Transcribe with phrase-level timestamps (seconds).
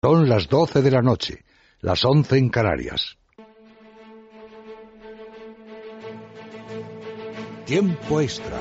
[0.00, 1.44] Son las doce de la noche,
[1.80, 3.18] las once en Canarias.
[7.66, 8.58] Tiempo extra.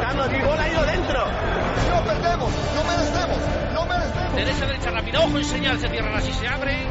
[0.00, 1.26] Carlos, el gol ha ido dentro.
[1.90, 3.38] No perdemos, no merecemos,
[3.74, 4.34] no merecemos.
[4.36, 5.18] Derecha, derecha, rápida.
[5.18, 6.86] Ojo en señal, se cierran así, se abre.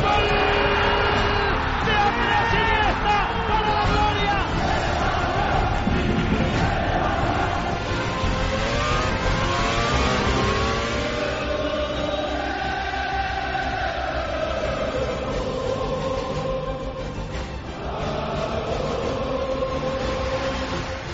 [0.00, 0.28] ¡Gol!
[1.86, 2.71] ¡De Andrés Iniesta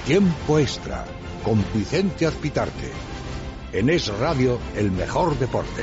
[0.09, 1.05] Tiempo extra
[1.45, 2.91] con Vicente Azpitarte.
[3.75, 5.83] En Es Radio, el mejor deporte.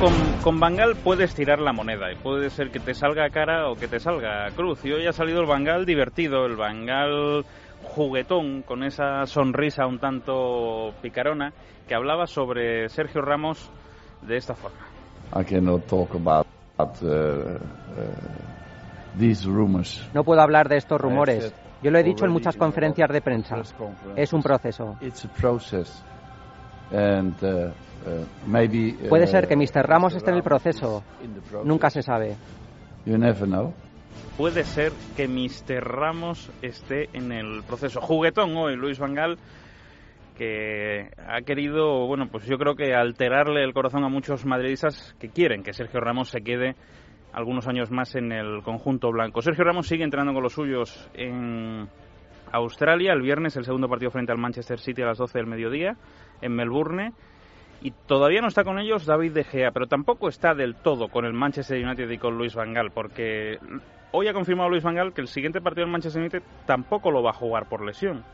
[0.00, 0.12] Con,
[0.42, 3.88] con Bangal puedes tirar la moneda y puede ser que te salga cara o que
[3.88, 4.82] te salga cruz.
[4.86, 7.44] Y hoy ha salido el Bangal divertido, el Bangal
[7.82, 11.52] juguetón, con esa sonrisa un tanto picarona,
[11.86, 13.70] que hablaba sobre Sergio Ramos
[14.22, 14.78] de esta forma.
[15.34, 16.46] I cannot talk about
[17.02, 17.58] uh, uh,
[19.18, 20.08] these rumors.
[20.14, 21.54] No puedo hablar de estos rumores.
[21.82, 23.56] Yo lo he dicho en muchas conferencias de prensa.
[24.16, 24.96] Es un proceso.
[25.00, 26.04] It's a process.
[26.92, 27.72] And, uh,
[28.46, 29.82] maybe, Puede ser que Mr.
[29.82, 31.02] Ramos esté en el proceso.
[31.20, 31.66] is in the process.
[31.66, 32.36] Nunca se sabe.
[33.04, 33.72] You never know.
[34.36, 35.84] Puede ser que Mr.
[35.84, 38.00] Ramos esté en el proceso.
[38.00, 39.38] Juguetón hoy, Luis Vangal,
[40.36, 45.28] que ha querido, bueno, pues yo creo que alterarle el corazón a muchos madridistas que
[45.28, 46.74] quieren que Sergio Ramos se quede
[47.32, 49.42] algunos años más en el conjunto blanco.
[49.42, 51.88] Sergio Ramos sigue entrenando con los suyos en
[52.52, 53.12] Australia.
[53.12, 55.96] El viernes el segundo partido frente al Manchester City a las 12 del mediodía
[56.40, 57.12] en Melbourne.
[57.80, 61.24] Y todavía no está con ellos David De Gea, pero tampoco está del todo con
[61.24, 63.58] el Manchester United y con Luis Van Gaal, porque
[64.12, 67.22] hoy ha confirmado Luis Van Gaal que el siguiente partido del Manchester United tampoco lo
[67.22, 68.24] va a jugar por lesión.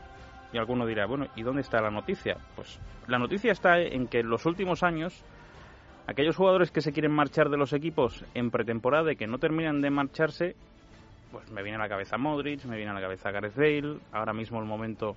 [0.51, 2.37] Y alguno dirá, bueno, ¿y dónde está la noticia?
[2.55, 5.23] Pues la noticia está en que en los últimos años
[6.07, 9.81] aquellos jugadores que se quieren marchar de los equipos en pretemporada y que no terminan
[9.81, 10.55] de marcharse,
[11.31, 14.33] pues me viene a la cabeza Modric, me viene a la cabeza Gareth Bale, ahora
[14.33, 15.15] mismo el momento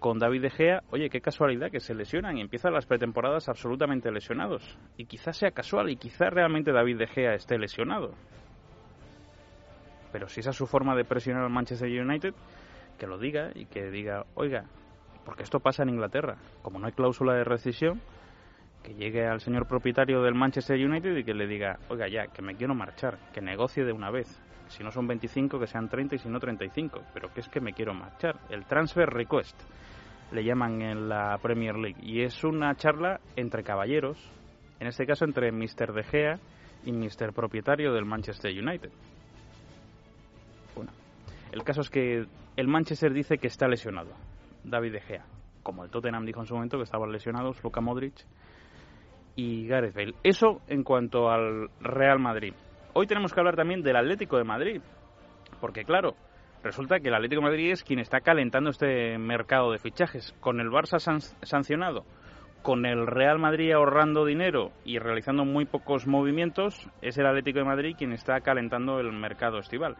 [0.00, 4.10] con David De Gea, oye, qué casualidad que se lesionan y empiezan las pretemporadas absolutamente
[4.10, 4.76] lesionados.
[4.96, 8.12] Y quizás sea casual y quizás realmente David De Gea esté lesionado.
[10.12, 12.34] Pero si esa es su forma de presionar al Manchester United,
[12.98, 14.66] que lo diga y que diga, oiga,
[15.24, 18.00] porque esto pasa en Inglaterra, como no hay cláusula de rescisión,
[18.82, 22.42] que llegue al señor propietario del Manchester United y que le diga, oiga ya, que
[22.42, 24.40] me quiero marchar, que negocie de una vez.
[24.68, 27.60] Si no son 25, que sean 30 y si no 35, pero que es que
[27.60, 28.40] me quiero marchar.
[28.50, 29.60] El transfer request
[30.32, 34.18] le llaman en la Premier League y es una charla entre caballeros,
[34.80, 35.92] en este caso entre Mr.
[35.92, 36.38] De Gea
[36.84, 37.32] y Mr.
[37.32, 38.90] propietario del Manchester United.
[41.52, 42.26] El caso es que
[42.56, 44.10] el Manchester dice que está lesionado,
[44.64, 45.24] David De Gea,
[45.62, 48.14] como el Tottenham dijo en su momento que estaban lesionados Luka Modric
[49.36, 50.14] y Gareth Bale.
[50.22, 52.54] Eso en cuanto al Real Madrid.
[52.94, 54.80] Hoy tenemos que hablar también del Atlético de Madrid,
[55.60, 56.14] porque claro,
[56.62, 60.60] resulta que el Atlético de Madrid es quien está calentando este mercado de fichajes, con
[60.60, 62.04] el Barça san- sancionado,
[62.62, 67.64] con el Real Madrid ahorrando dinero y realizando muy pocos movimientos, es el Atlético de
[67.64, 69.96] Madrid quien está calentando el mercado estival.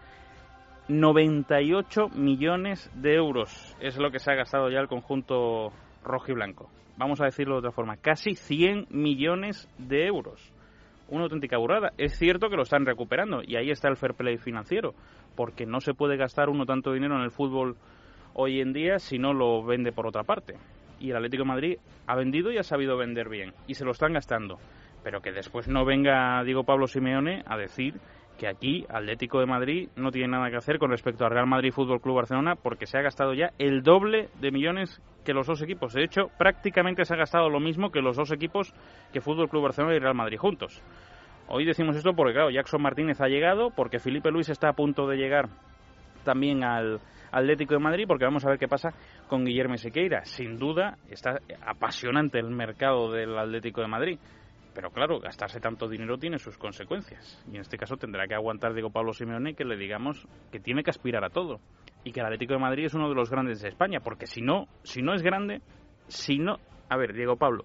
[0.89, 5.73] 98 millones de euros es lo que se ha gastado ya el conjunto
[6.03, 6.71] rojo y blanco.
[6.97, 10.53] Vamos a decirlo de otra forma, casi 100 millones de euros.
[11.09, 11.93] Una auténtica burrada.
[11.99, 14.95] Es cierto que lo están recuperando y ahí está el fair play financiero,
[15.37, 17.77] porque no se puede gastar uno tanto dinero en el fútbol
[18.35, 20.55] hoy en día si no lo vende por otra parte.
[20.99, 21.77] Y el Atlético de Madrid
[22.07, 24.59] ha vendido y ha sabido vender bien y se lo están gastando.
[25.05, 28.01] Pero que después no venga Diego Pablo Simeone a decir
[28.43, 31.71] que aquí Atlético de Madrid no tiene nada que hacer con respecto al Real Madrid
[31.71, 35.63] Fútbol Club Barcelona porque se ha gastado ya el doble de millones que los dos
[35.63, 35.93] equipos.
[35.93, 38.75] De hecho, prácticamente se ha gastado lo mismo que los dos equipos
[39.13, 40.83] que Fútbol Club Barcelona y Real Madrid juntos.
[41.47, 45.07] Hoy decimos esto porque, claro, Jackson Martínez ha llegado, porque Felipe Luis está a punto
[45.07, 45.49] de llegar
[46.25, 46.99] también al
[47.31, 48.91] Atlético de Madrid, porque vamos a ver qué pasa
[49.29, 50.25] con Guillermo Sequeira.
[50.25, 54.19] Sin duda, está apasionante el mercado del Atlético de Madrid.
[54.75, 57.43] Pero claro, gastarse tanto dinero tiene sus consecuencias.
[57.51, 60.83] Y en este caso tendrá que aguantar Diego Pablo Simeone que le digamos que tiene
[60.83, 61.61] que aspirar a todo.
[62.05, 64.01] Y que el Atlético de Madrid es uno de los grandes de España.
[64.01, 65.61] Porque si no, si no es grande,
[66.09, 66.59] si no...
[66.89, 67.65] A ver, Diego Pablo,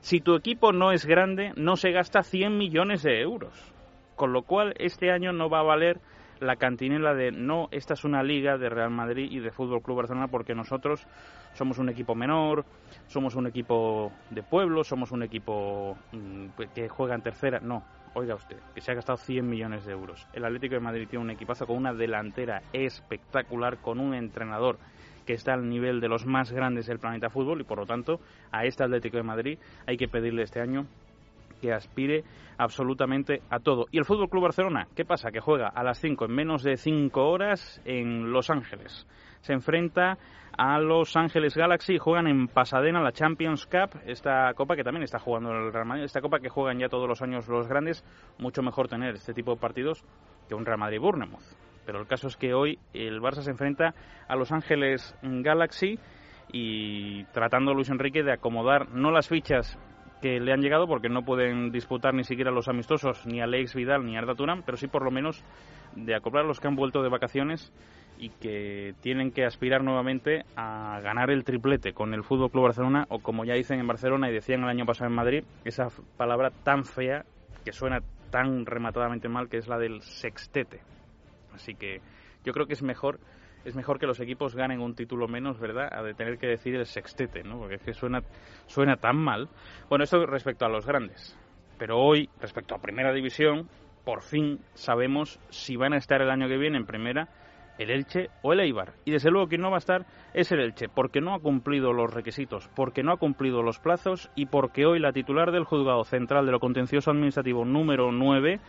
[0.00, 3.74] si tu equipo no es grande, no se gasta 100 millones de euros.
[4.16, 6.00] Con lo cual, este año no va a valer
[6.40, 9.98] la cantinela de no, esta es una liga de Real Madrid y de Fútbol Club
[9.98, 11.06] Barcelona porque nosotros
[11.54, 12.64] somos un equipo menor,
[13.06, 17.60] somos un equipo de pueblo, somos un equipo mm, que juega en tercera.
[17.60, 17.84] No,
[18.14, 20.26] oiga usted, que se ha gastado 100 millones de euros.
[20.32, 24.78] El Atlético de Madrid tiene un equipazo con una delantera espectacular, con un entrenador
[25.26, 28.18] que está al nivel de los más grandes del planeta fútbol y por lo tanto
[28.50, 30.86] a este Atlético de Madrid hay que pedirle este año
[31.60, 32.24] que aspire
[32.56, 33.86] absolutamente a todo.
[33.90, 34.88] ¿Y el Fútbol Club Barcelona?
[34.94, 35.30] ¿Qué pasa?
[35.30, 39.06] Que juega a las 5 en menos de 5 horas en Los Ángeles.
[39.40, 40.18] Se enfrenta
[40.56, 45.20] a Los Ángeles Galaxy juegan en Pasadena la Champions Cup, esta copa que también está
[45.20, 48.04] jugando el Real Madrid, esta copa que juegan ya todos los años los grandes,
[48.38, 50.04] mucho mejor tener este tipo de partidos
[50.48, 51.44] que un Real Madrid Bournemouth.
[51.86, 53.94] Pero el caso es que hoy el Barça se enfrenta
[54.26, 55.98] a Los Ángeles Galaxy
[56.52, 59.78] y tratando Luis Enrique de acomodar no las fichas
[60.20, 64.04] que le han llegado porque no pueden disputar ni siquiera los amistosos ni Alex Vidal
[64.04, 65.44] ni Arda Turán, pero sí por lo menos
[65.94, 67.72] de acoplar los que han vuelto de vacaciones
[68.18, 73.06] y que tienen que aspirar nuevamente a ganar el triplete con el Fútbol Club Barcelona
[73.10, 76.50] o como ya dicen en Barcelona y decían el año pasado en Madrid, esa palabra
[76.50, 77.24] tan fea
[77.64, 78.00] que suena
[78.30, 80.80] tan rematadamente mal que es la del sextete.
[81.54, 82.00] Así que
[82.44, 83.20] yo creo que es mejor
[83.64, 85.88] es mejor que los equipos ganen un título menos, ¿verdad?
[85.92, 87.58] A de tener que decir el sextete, ¿no?
[87.58, 88.22] Porque es que suena,
[88.66, 89.48] suena tan mal.
[89.88, 91.36] Bueno, esto respecto a los grandes.
[91.78, 93.68] Pero hoy, respecto a Primera División,
[94.04, 97.28] por fin sabemos si van a estar el año que viene en Primera
[97.78, 98.94] el Elche o el Eibar.
[99.04, 101.92] Y desde luego quien no va a estar es el Elche, porque no ha cumplido
[101.92, 106.04] los requisitos, porque no ha cumplido los plazos y porque hoy la titular del Juzgado
[106.04, 108.60] Central de lo Contencioso Administrativo número 9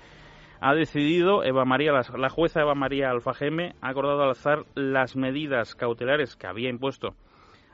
[0.62, 6.36] ha decidido, Eva María, la, jueza Eva María Alfajeme ha acordado alzar las medidas cautelares
[6.36, 7.16] que había impuesto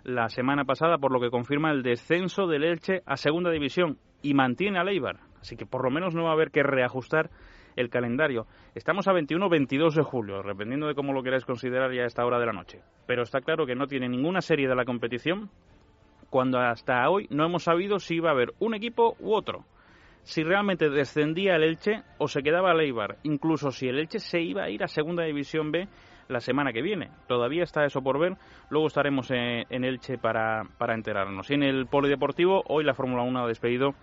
[0.04, 4.36] la semana pasada, por lo que confirma el descenso del Elche a segunda división y
[4.36, 5.18] mantiene a Leibar.
[5.42, 7.32] Así que por lo menos no va a haber que reajustar
[7.76, 8.46] el calendario.
[8.76, 12.40] Estamos a 21-22 de julio, dependiendo de cómo lo queráis considerar ya a esta hora
[12.40, 12.82] de la noche.
[13.08, 15.50] Pero está claro que no tiene ninguna serie de la competición
[16.30, 19.66] cuando hasta hoy no hemos sabido si iba a haber un equipo u otro
[20.26, 24.42] si realmente descendía el Elche o se quedaba el Eibar, incluso si el Elche se
[24.42, 25.88] iba a ir a Segunda División B
[26.28, 27.12] la semana que viene.
[27.28, 28.36] Todavía está eso por ver,
[28.72, 31.52] luego estaremos en, Elche para, para enterarnos.
[31.52, 33.94] Y en el Polideportivo, hoy la Fórmula 1 ha despedido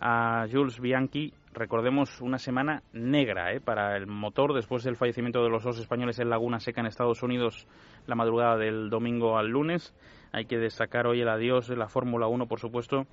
[0.00, 1.34] a Jules Bianchi.
[1.52, 3.60] Recordemos una semana negra ¿eh?
[3.60, 7.22] para el motor después del fallecimiento de los dos españoles en Laguna Seca en Estados
[7.24, 7.66] Unidos
[8.06, 9.94] la madrugada del domingo al lunes.
[10.32, 13.06] Hay que destacar hoy el adiós de la Fórmula 1, por supuesto,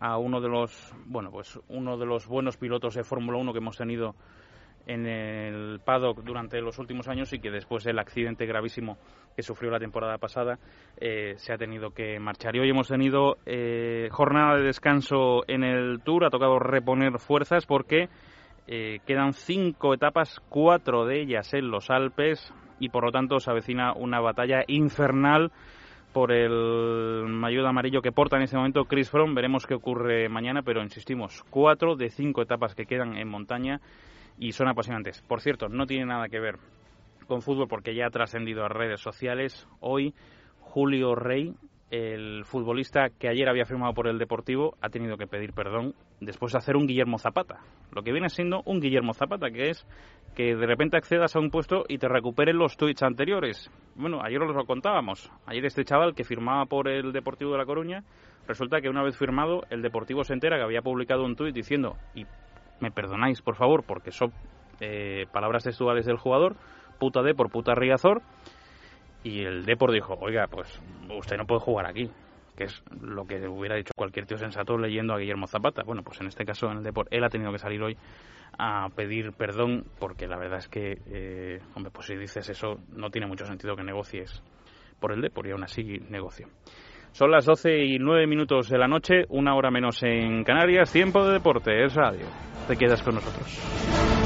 [0.00, 3.58] a uno de los bueno pues uno de los buenos pilotos de Fórmula 1 que
[3.58, 4.14] hemos tenido
[4.86, 8.98] en el paddock durante los últimos años y que después del accidente gravísimo
[9.34, 10.58] que sufrió la temporada pasada
[10.98, 12.54] eh, se ha tenido que marchar.
[12.54, 17.66] Y hoy hemos tenido eh, jornada de descanso en el Tour, ha tocado reponer fuerzas
[17.66, 18.08] porque
[18.66, 23.50] eh, quedan cinco etapas, cuatro de ellas en los Alpes y por lo tanto se
[23.50, 25.52] avecina una batalla infernal
[26.14, 29.34] por el maillot amarillo que porta en este momento Chris Froome.
[29.34, 33.80] Veremos qué ocurre mañana, pero insistimos, cuatro de cinco etapas que quedan en montaña
[34.38, 35.20] y son apasionantes.
[35.22, 36.58] Por cierto, no tiene nada que ver
[37.26, 39.66] con fútbol porque ya ha trascendido a redes sociales.
[39.80, 40.14] Hoy
[40.60, 41.52] Julio Rey,
[41.94, 46.52] el futbolista que ayer había firmado por el Deportivo, ha tenido que pedir perdón después
[46.52, 47.60] de hacer un Guillermo Zapata.
[47.92, 49.86] Lo que viene siendo un Guillermo Zapata, que es
[50.34, 53.70] que de repente accedas a un puesto y te recuperen los tweets anteriores.
[53.94, 55.30] Bueno, ayer os lo contábamos.
[55.46, 58.02] Ayer este chaval que firmaba por el Deportivo de La Coruña,
[58.48, 61.96] resulta que una vez firmado, el Deportivo se entera que había publicado un tuit diciendo,
[62.16, 62.24] y
[62.80, 64.32] me perdonáis por favor, porque son
[64.80, 66.56] eh, palabras textuales del jugador,
[66.98, 68.20] puta de por puta Riazor,
[69.24, 72.08] y el Depor dijo, oiga, pues usted no puede jugar aquí
[72.56, 75.82] que es lo que hubiera dicho cualquier tío sensato leyendo a Guillermo Zapata.
[75.82, 77.96] Bueno, pues en este caso, en el Depor, él ha tenido que salir hoy
[78.58, 83.10] a pedir perdón porque la verdad es que, eh, hombre, pues si dices eso, no
[83.10, 84.42] tiene mucho sentido que negocies
[85.00, 86.48] por el Depor y aún así negocio.
[87.12, 91.24] Son las 12 y 9 minutos de la noche, una hora menos en Canarias, tiempo
[91.24, 92.26] de deporte, es radio.
[92.66, 94.23] Te quedas con nosotros.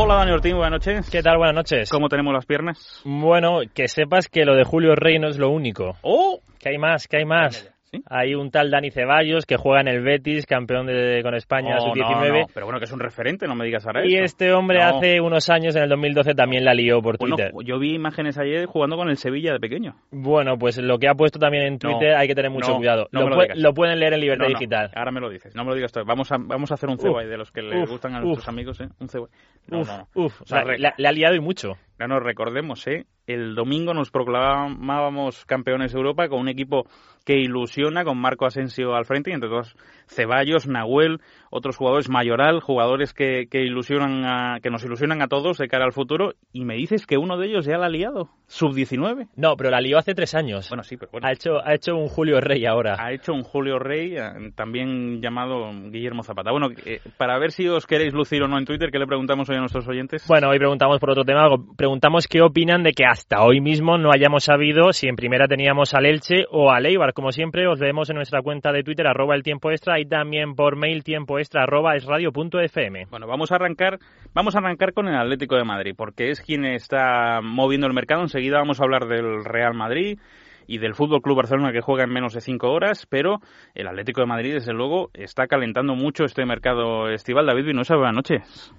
[0.00, 1.10] Hola Dani Ortín, buenas noches.
[1.10, 1.38] ¿Qué tal?
[1.38, 1.90] Buenas noches.
[1.90, 3.02] ¿Cómo tenemos las piernas?
[3.04, 5.96] Bueno, que sepas que lo de Julio Rey no es lo único.
[6.02, 6.38] ¡Oh!
[6.60, 7.68] Que hay más, que hay más.
[8.06, 11.86] Hay un tal Dani Ceballos que juega en el Betis, campeón de, con España oh,
[11.86, 12.46] sub-19.
[12.52, 15.48] pero bueno, que es un referente, no me digas ahora Y este hombre hace unos
[15.48, 17.52] años, en el 2012, también la lió por Twitter.
[17.64, 19.96] yo vi imágenes ayer jugando con el Sevilla de pequeño.
[20.10, 23.08] Bueno, pues lo que ha puesto también en Twitter hay que tener mucho cuidado.
[23.10, 24.90] Lo, pueden leer en Libertad Digital.
[24.94, 26.04] Ahora me lo dices, no me lo digas todo.
[26.04, 28.80] Vamos a, vamos a hacer un cebo de los que le gustan a nuestros amigos,
[28.80, 28.88] ¿eh?
[28.98, 29.28] Un cebo.
[29.70, 30.42] uf, uf.
[30.42, 31.76] O sea, le, ha liado y mucho.
[31.98, 33.06] No, no, recordemos, ¿eh?
[33.28, 36.86] el domingo nos proclamábamos campeones de Europa con un equipo
[37.28, 41.20] que ilusiona con Marco Asensio al frente y entre todos Ceballos, Nahuel,
[41.50, 45.84] otros jugadores Mayoral, jugadores que, que ilusionan a, que nos ilusionan a todos de cara
[45.84, 49.26] al futuro y me dices que uno de ellos ya la ha liado, sub 19.
[49.36, 50.70] No, pero la lió hace tres años.
[50.70, 51.28] Bueno, sí, pero bueno.
[51.28, 52.96] Ha hecho ha hecho un Julio Rey ahora.
[52.98, 56.50] Ha hecho un Julio Rey, eh, también llamado Guillermo Zapata.
[56.50, 59.50] Bueno, eh, para ver si os queréis lucir o no en Twitter, ¿qué le preguntamos
[59.50, 60.26] hoy a nuestros oyentes?
[60.26, 64.12] Bueno, hoy preguntamos por otro tema, preguntamos qué opinan de que hasta hoy mismo no
[64.14, 67.12] hayamos sabido si en primera teníamos al Elche o al Eibar.
[67.18, 70.54] Como siempre, os vemos en nuestra cuenta de Twitter, arroba el tiempo extra, y también
[70.54, 73.06] por mail tiempo extra, arroba es radio punto fm.
[73.10, 73.98] Bueno, vamos a arrancar,
[74.34, 78.22] vamos a arrancar con el Atlético de Madrid, porque es quien está moviendo el mercado.
[78.22, 80.20] Enseguida vamos a hablar del Real Madrid
[80.68, 83.40] y del Fútbol Club Barcelona que juega en menos de cinco horas, pero
[83.74, 87.46] el Atlético de Madrid, desde luego, está calentando mucho este mercado estival.
[87.46, 88.72] David Vinosa, buenas noches.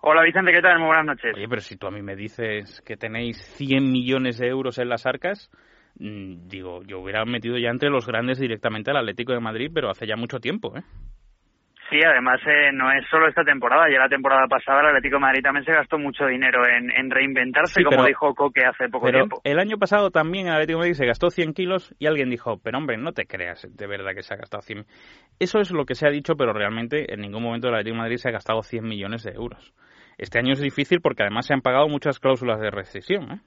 [0.00, 0.80] Hola Vicente, ¿qué tal?
[0.80, 1.32] Muy buenas noches.
[1.36, 4.88] Oye, pero si tú a mí me dices que tenéis 100 millones de euros en
[4.88, 5.48] las arcas,
[5.96, 10.06] digo, yo hubiera metido ya entre los grandes directamente al Atlético de Madrid, pero hace
[10.06, 10.82] ya mucho tiempo, ¿eh?
[11.90, 15.20] Sí, además eh, no es solo esta temporada, ya la temporada pasada el Atlético de
[15.20, 19.40] Madrid también se gastó mucho dinero en, reinventarse, como dijo Coque hace poco pero tiempo.
[19.44, 22.58] El año pasado también el Atlético de Madrid se gastó 100 kilos y alguien dijo,
[22.62, 24.86] pero hombre, no te creas de verdad que se ha gastado 100.
[25.38, 28.02] Eso es lo que se ha dicho, pero realmente en ningún momento el Atlético de
[28.02, 29.74] Madrid se ha gastado 100 millones de euros.
[30.16, 33.40] Este año es difícil porque además se han pagado muchas cláusulas de rescisión, ¿eh?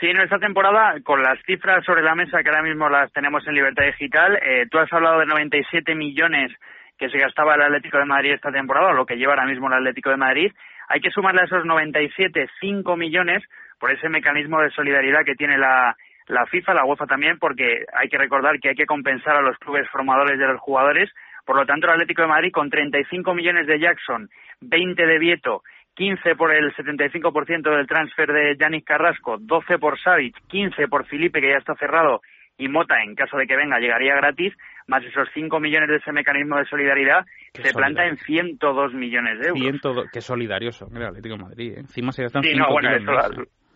[0.00, 3.46] Sí, en esta temporada, con las cifras sobre la mesa que ahora mismo las tenemos
[3.46, 6.50] en Libertad Digital, eh, tú has hablado de 97 millones
[6.96, 9.66] que se gastaba el Atlético de Madrid esta temporada, o lo que lleva ahora mismo
[9.66, 10.52] el Atlético de Madrid.
[10.88, 13.44] Hay que sumarle a esos 97 5 millones
[13.78, 15.94] por ese mecanismo de solidaridad que tiene la,
[16.28, 19.58] la FIFA, la UEFA también, porque hay que recordar que hay que compensar a los
[19.58, 21.10] clubes formadores de los jugadores.
[21.44, 24.30] Por lo tanto, el Atlético de Madrid, con 35 millones de Jackson,
[24.62, 25.62] 20 de Vieto
[25.94, 31.40] 15 por el 75% del transfer de Yannick Carrasco, 12 por Savic, 15 por Felipe,
[31.40, 32.20] que ya está cerrado,
[32.60, 34.52] y Mota, en caso de que venga, llegaría gratis,
[34.86, 39.48] más esos 5 millones de ese mecanismo de solidaridad, se planta en 102 millones de
[39.48, 39.62] euros.
[39.62, 41.80] 102, qué solidarioso, mira, Atlético de Madrid, ¿eh?
[41.80, 43.12] encima se gastan sí, no, bueno, eso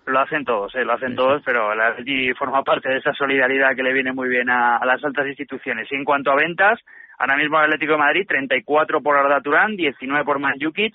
[0.07, 0.85] lo, hacen todos, ¿eh?
[0.85, 4.29] lo hacen todos, pero el Atlético forma parte de esa solidaridad que le viene muy
[4.29, 5.89] bien a, las altas instituciones.
[5.91, 6.79] Y en cuanto a ventas,
[7.19, 10.95] ahora mismo el Atlético de Madrid, 34 por Arda Turán, 19 por Manjukic,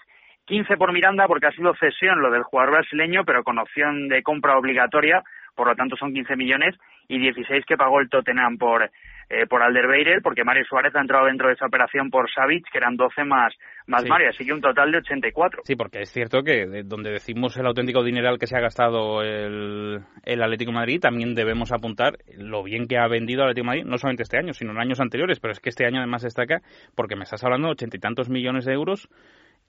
[0.50, 4.24] 15 por Miranda porque ha sido cesión lo del jugador brasileño, pero con opción de
[4.24, 5.22] compra obligatoria,
[5.56, 6.76] por lo tanto son 15 millones,
[7.08, 11.28] y 16 que pagó el Tottenham por, eh, por Alderweireld, porque Mario Suárez ha entrado
[11.28, 13.54] dentro de esa operación por Savic, que eran 12 más,
[13.86, 15.62] más Mario, así que un total de 84.
[15.66, 20.00] Sí, porque es cierto que donde decimos el auténtico dineral que se ha gastado el,
[20.26, 23.68] el Atlético de Madrid, también debemos apuntar lo bien que ha vendido el Atlético de
[23.68, 26.24] Madrid, no solamente este año, sino en años anteriores, pero es que este año además
[26.24, 26.62] destaca
[26.96, 29.10] porque me estás hablando de ochenta y tantos millones de euros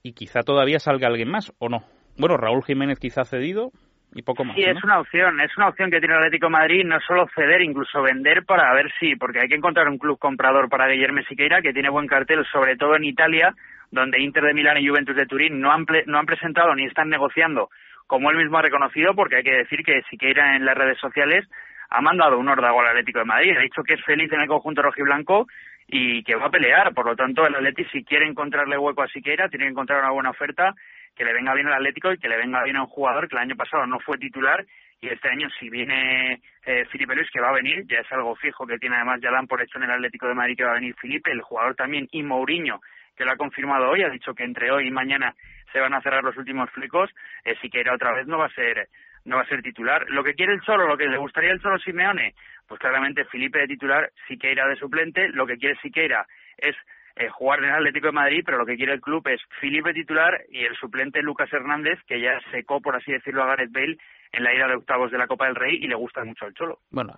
[0.03, 1.83] y quizá todavía salga alguien más, ¿o no?
[2.17, 3.71] Bueno, Raúl Jiménez quizá cedido
[4.13, 4.55] y poco más.
[4.55, 7.27] Sí, es una opción, es una opción que tiene el Atlético de Madrid, no solo
[7.33, 11.21] ceder, incluso vender para ver si, porque hay que encontrar un club comprador para Guillermo
[11.27, 13.53] Siqueira, que tiene buen cartel, sobre todo en Italia,
[13.91, 17.09] donde Inter de Milán y Juventus de Turín no han, no han presentado ni están
[17.09, 17.69] negociando,
[18.07, 21.47] como él mismo ha reconocido, porque hay que decir que Siqueira en las redes sociales
[21.89, 24.47] ha mandado un órdago al Atlético de Madrid, ha dicho que es feliz en el
[24.47, 25.47] conjunto rojiblanco
[25.91, 26.93] y que va a pelear.
[26.93, 30.11] Por lo tanto, el Atlético, si quiere encontrarle hueco a Siqueira, tiene que encontrar una
[30.11, 30.73] buena oferta
[31.15, 33.35] que le venga bien al Atlético y que le venga bien a un jugador que
[33.35, 34.65] el año pasado no fue titular
[35.01, 38.35] y este año si viene eh, Felipe Luis que va a venir, ya es algo
[38.35, 40.71] fijo que tiene además ya dan por hecho en el Atlético de Madrid que va
[40.71, 42.79] a venir Felipe, el jugador también y Mourinho
[43.17, 45.35] que lo ha confirmado hoy, ha dicho que entre hoy y mañana
[45.73, 47.09] se van a cerrar los últimos flecos,
[47.43, 48.87] eh, Siqueira otra vez no va a ser
[49.25, 50.09] no va a ser titular.
[50.09, 52.33] Lo que quiere el Cholo, lo que le gustaría el Cholo Simeone,
[52.67, 55.29] pues claramente Felipe de titular, Siqueira de suplente.
[55.29, 56.25] Lo que quiere Siqueira
[56.57, 56.75] es
[57.15, 59.93] eh, jugar en el Atlético de Madrid, pero lo que quiere el club es Felipe
[59.93, 63.97] titular y el suplente Lucas Hernández, que ya secó, por así decirlo, a Gareth Bale
[64.33, 66.53] en la ida de octavos de la Copa del Rey y le gusta mucho al
[66.53, 66.79] Cholo.
[66.89, 67.13] Bueno,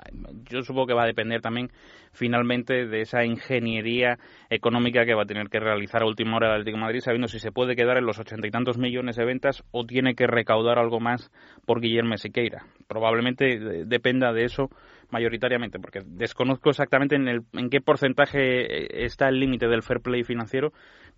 [0.49, 1.69] yo supongo que va a depender también
[2.11, 4.17] finalmente de esa ingeniería
[4.49, 7.27] económica que va a tener que realizar a última hora el Atlético de Madrid, sabiendo
[7.27, 10.25] si se puede quedar en los ochenta y tantos millones de ventas o tiene que
[10.25, 11.31] recaudar algo más
[11.65, 12.63] por Guillermo Siqueira.
[12.87, 14.69] Probablemente dependa de eso
[15.11, 20.01] mayoritariamente, porque desconozco exactamente en, el, en qué porcentaje eh, está el límite del fair
[20.01, 20.71] play financiero,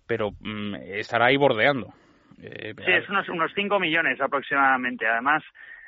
[0.06, 1.88] pero mm, estará ahí bordeando.
[2.42, 5.06] Eh, sí, es unos, unos 5 millones aproximadamente.
[5.06, 5.42] Además,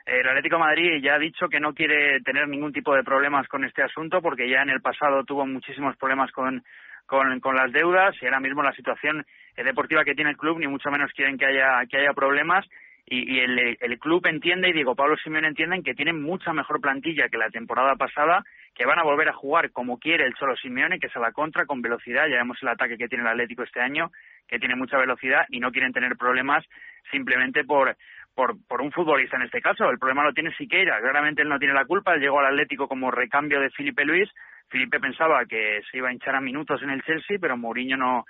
[0.09, 3.65] el Atlético Madrid ya ha dicho que no quiere tener ningún tipo de problemas con
[3.65, 6.63] este asunto porque ya en el pasado tuvo muchísimos problemas con,
[7.07, 9.25] con, las deudas y ahora mismo la situación
[9.57, 12.67] deportiva que tiene el club ni mucho menos quieren que haya, que haya problemas.
[13.11, 17.31] Y, el, el, club entiende y Diego Pablo Simeone entienden que tienen mucha mejor plantilla
[17.31, 20.99] que la temporada pasada, que van a volver a jugar como quiere el Cholo Simeone,
[20.99, 23.81] que a la contra, con velocidad, ya vemos el ataque que tiene el Atlético este
[23.81, 24.11] año,
[24.47, 26.67] que tiene mucha velocidad y no quieren tener problemas
[27.11, 27.97] simplemente por
[28.39, 29.91] por, por un futbolista en este caso.
[29.91, 31.01] El problema lo tiene Siqueira.
[31.01, 32.15] Claramente él no tiene la culpa.
[32.15, 34.31] Él llegó al Atlético como recambio de Felipe Luis.
[34.69, 38.27] Felipe pensaba que se iba a hinchar a minutos en el Chelsea, pero Mourinho no,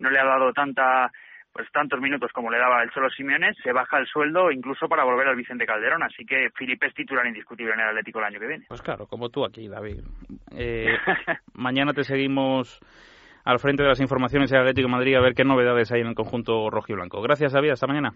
[0.00, 1.12] no le ha dado tanta
[1.52, 5.04] pues tantos minutos como le daba el solo Simeone, se baja el sueldo incluso para
[5.04, 6.02] volver al Vicente Calderón.
[6.02, 8.64] Así que Felipe es titular indiscutible en el Atlético el año que viene.
[8.66, 10.00] Pues claro, como tú aquí, David.
[10.54, 10.98] Eh,
[11.54, 12.78] mañana te seguimos
[13.44, 16.08] al frente de las informaciones del Atlético de Madrid a ver qué novedades hay en
[16.08, 17.22] el conjunto rojo y blanco.
[17.22, 17.70] Gracias, David.
[17.70, 18.12] Hasta mañana.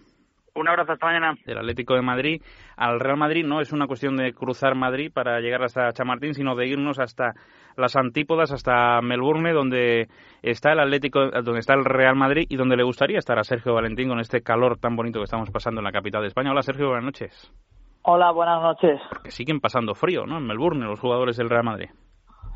[0.57, 1.35] Un abrazo, hasta mañana.
[1.45, 2.41] Del Atlético de Madrid
[2.75, 6.55] al Real Madrid no es una cuestión de cruzar Madrid para llegar hasta Chamartín, sino
[6.55, 7.33] de irnos hasta
[7.75, 10.07] las antípodas, hasta Melbourne, donde
[10.41, 13.75] está el Atlético, donde está el Real Madrid y donde le gustaría estar a Sergio
[13.75, 16.49] Valentín con este calor tan bonito que estamos pasando en la capital de España.
[16.49, 17.53] Hola, Sergio, buenas noches.
[18.01, 18.99] Hola, buenas noches.
[19.23, 20.39] Que siguen pasando frío, ¿no?
[20.39, 21.89] En Melbourne, los jugadores del Real Madrid.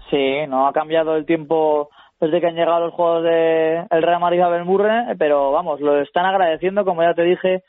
[0.09, 1.89] Sí, no ha cambiado el tiempo
[2.19, 6.25] desde que han llegado los juegos del Real Madrid a Melbourne, pero vamos, lo están
[6.25, 7.63] agradeciendo, como ya te dije,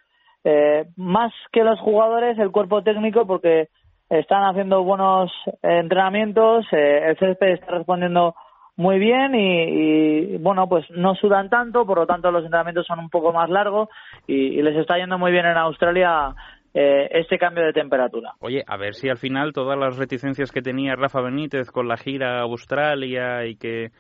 [0.45, 3.69] eh, más que los jugadores, el cuerpo técnico, porque
[4.09, 5.31] están haciendo buenos
[5.63, 8.35] entrenamientos, eh, el césped está respondiendo
[8.77, 13.11] muy bien y, bueno, pues no sudan tanto, por lo tanto los entrenamientos son un
[13.11, 13.89] poco más largos
[14.27, 16.35] y, les está yendo muy bien en Australia
[16.75, 18.33] eh, este cambio de temperatura.
[18.41, 21.97] Oye, a ver si al final todas las reticencias que tenía Rafa Benítez con la
[21.97, 23.91] gira a Australia y que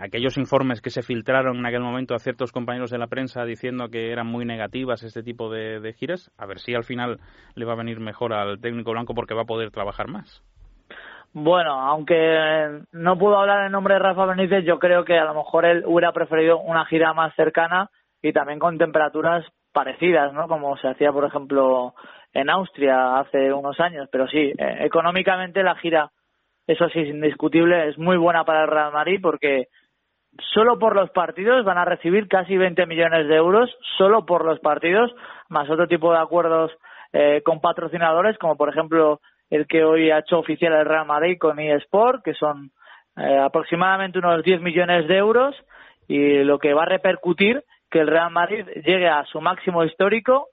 [0.00, 3.88] aquellos informes que se filtraron en aquel momento a ciertos compañeros de la prensa diciendo
[3.88, 7.18] que eran muy negativas este tipo de, giras, a ver si al final
[7.54, 10.42] le va a venir mejor al técnico blanco porque va a poder trabajar más.
[11.34, 15.34] Bueno, aunque no pudo hablar en nombre de Rafa Benítez, yo creo que a lo
[15.34, 17.88] mejor él hubiera preferido una gira más cercana
[18.20, 20.46] y también con temperaturas parecidas, ¿no?
[20.46, 21.94] Como se hacía, por ejemplo,
[22.34, 24.08] en Austria hace unos años.
[24.12, 26.10] Pero sí, eh, económicamente la gira
[26.66, 29.68] eso sí es indiscutible, es muy buena para el Real Madrid porque
[30.54, 34.60] solo por los partidos van a recibir casi 20 millones de euros, solo por los
[34.60, 35.12] partidos,
[35.48, 36.72] más otro tipo de acuerdos
[37.12, 41.36] eh, con patrocinadores, como por ejemplo el que hoy ha hecho oficial el Real Madrid
[41.38, 42.70] con eSport, que son
[43.16, 45.54] eh, aproximadamente unos 10 millones de euros,
[46.08, 50.48] y lo que va a repercutir que el Real Madrid llegue a su máximo histórico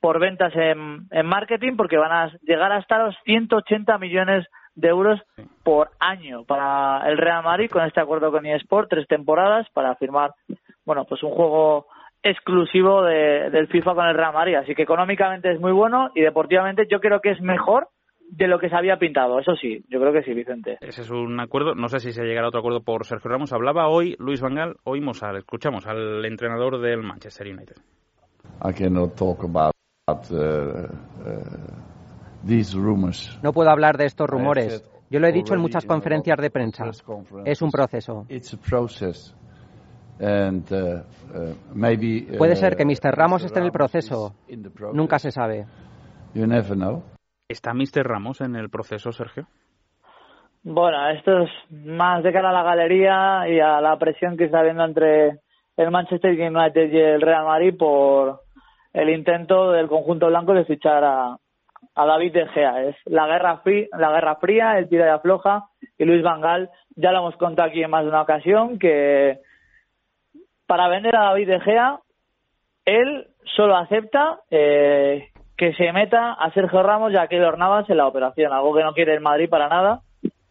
[0.00, 4.88] por ventas en, en marketing, porque van a llegar hasta los 180 millones de de
[4.88, 5.20] euros
[5.62, 10.32] por año para el Real Madrid con este acuerdo con eSport, tres temporadas para firmar,
[10.84, 11.86] bueno, pues un juego
[12.22, 14.56] exclusivo de, del FIFA con el Real Madrid.
[14.56, 17.88] Así que económicamente es muy bueno y deportivamente yo creo que es mejor
[18.30, 19.38] de lo que se había pintado.
[19.38, 20.78] Eso sí, yo creo que sí, Vicente.
[20.80, 21.74] Ese es un acuerdo.
[21.74, 23.52] No sé si se llegará a otro acuerdo por Sergio Ramos.
[23.52, 27.76] Hablaba hoy Luis Vangal, oímos al, escuchamos al entrenador del Manchester United.
[28.62, 29.74] I cannot talk about
[30.08, 31.83] uh, uh,
[33.42, 34.90] no puedo hablar de estos rumores.
[35.10, 36.84] Yo lo he dicho en muchas conferencias de prensa.
[37.44, 38.26] Es un proceso.
[40.20, 43.12] Uh, uh, Puede ser que Mr.
[43.12, 44.34] Ramos esté en el proceso.
[44.92, 45.66] Nunca se sabe.
[47.48, 48.04] ¿Está Mr.
[48.04, 49.46] Ramos en el proceso, Sergio?
[50.62, 54.60] Bueno, esto es más de cara a la galería y a la presión que está
[54.60, 55.40] habiendo entre
[55.76, 58.40] el Manchester United y el Real Madrid por
[58.92, 61.36] el intento del conjunto blanco de fichar a,
[61.94, 62.84] a David De Gea.
[62.84, 65.64] Es la guerra, fría, la guerra fría, el tira de afloja
[65.98, 69.38] y Luis Vangal, ya lo hemos contado aquí en más de una ocasión, que
[70.66, 72.00] para vender a David De Gea,
[72.84, 77.98] él solo acepta eh, que se meta a Sergio Ramos y a Keylor Navas en
[77.98, 80.00] la operación, algo que no quiere el Madrid para nada.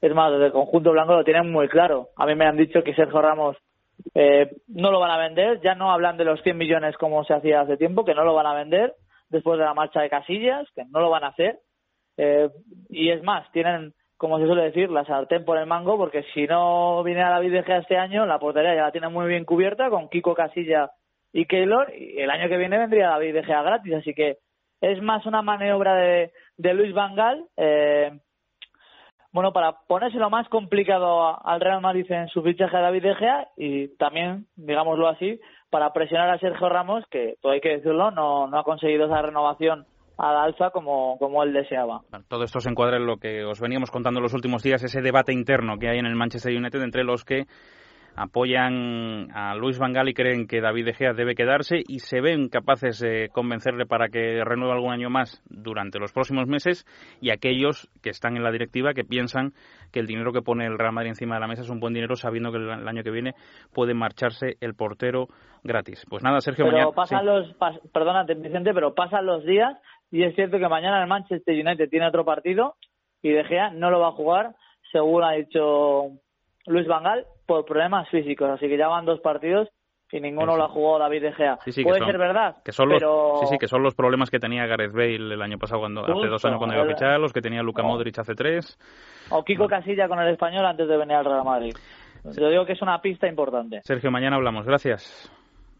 [0.02, 2.10] Es más, desde el conjunto blanco lo tienen muy claro.
[2.18, 3.58] A mí me han dicho que Sergio Ramos
[4.16, 7.34] eh, no lo van a vender, ya no hablan de los 100 millones como se
[7.34, 8.94] hacía hace tiempo, que no lo van a vender
[9.34, 11.60] después de la marcha de Casillas, que no lo van a hacer.
[12.18, 12.50] Eh,
[12.90, 16.46] y es más, tienen, como se suele decir, la sartén por el mango, porque si
[16.46, 19.44] no viene a David De Gea este año, la portería ya la tiene muy bien
[19.44, 20.92] cubierta con Kiko Casilla
[21.34, 24.38] y Keylor, y el año que viene vendría David De Gea gratis, así que
[24.82, 28.12] es más una maniobra de, de Luis Vangal, eh,
[29.32, 33.48] bueno, para ponérselo más complicado al Real Madrid en su fichaje a David De Gea
[33.58, 35.40] y también, digámoslo así,
[35.74, 39.24] para presionar a Sergio Ramos, que todo hay que decirlo, no, no ha conseguido esa
[39.24, 39.88] renovación
[40.20, 42.02] al alza como, como él deseaba.
[42.28, 45.34] todo esto se encuadra en lo que os veníamos contando los últimos días, ese debate
[45.34, 47.46] interno que hay en el Manchester United entre los que
[48.16, 52.22] apoyan a Luis Van Gaal y creen que David De Gea debe quedarse y se
[52.22, 56.86] ven capaces de convencerle para que renueve algún año más durante los próximos meses
[57.22, 59.54] y aquellos que están en la directiva que piensan
[59.92, 61.94] que el dinero que pone el Real Madrid encima de la mesa es un buen
[61.94, 63.34] dinero sabiendo que el, año que viene
[63.74, 65.28] puede marcharse el portero
[65.64, 66.06] gratis.
[66.10, 67.56] Pues nada, Sergio, pero Pasan los,
[67.92, 69.78] perdónate, Vicente, pero pasan los días
[70.12, 72.76] y es cierto que mañana el Manchester United tiene otro partido
[73.22, 74.56] y De Gea no lo va a jugar,
[74.92, 76.12] según ha dicho
[76.66, 78.50] Luis Vangal, por problemas físicos.
[78.50, 79.70] Así que ya van dos partidos
[80.14, 81.58] y ninguno lo ha jugado David De Gea.
[81.84, 83.02] Puede ser verdad, que son los,
[83.40, 86.28] Sí, sí, que son los problemas que tenía Gareth Bale el año pasado, cuando hace
[86.28, 88.78] dos años cuando iba a fichar, los que tenía Luka Modric hace tres.
[89.32, 91.74] O Kiko Casilla con el español antes de venir al Real Madrid.
[92.24, 93.82] Yo digo que es una pista importante.
[93.84, 94.66] Sergio, mañana hablamos.
[94.66, 95.32] Gracias.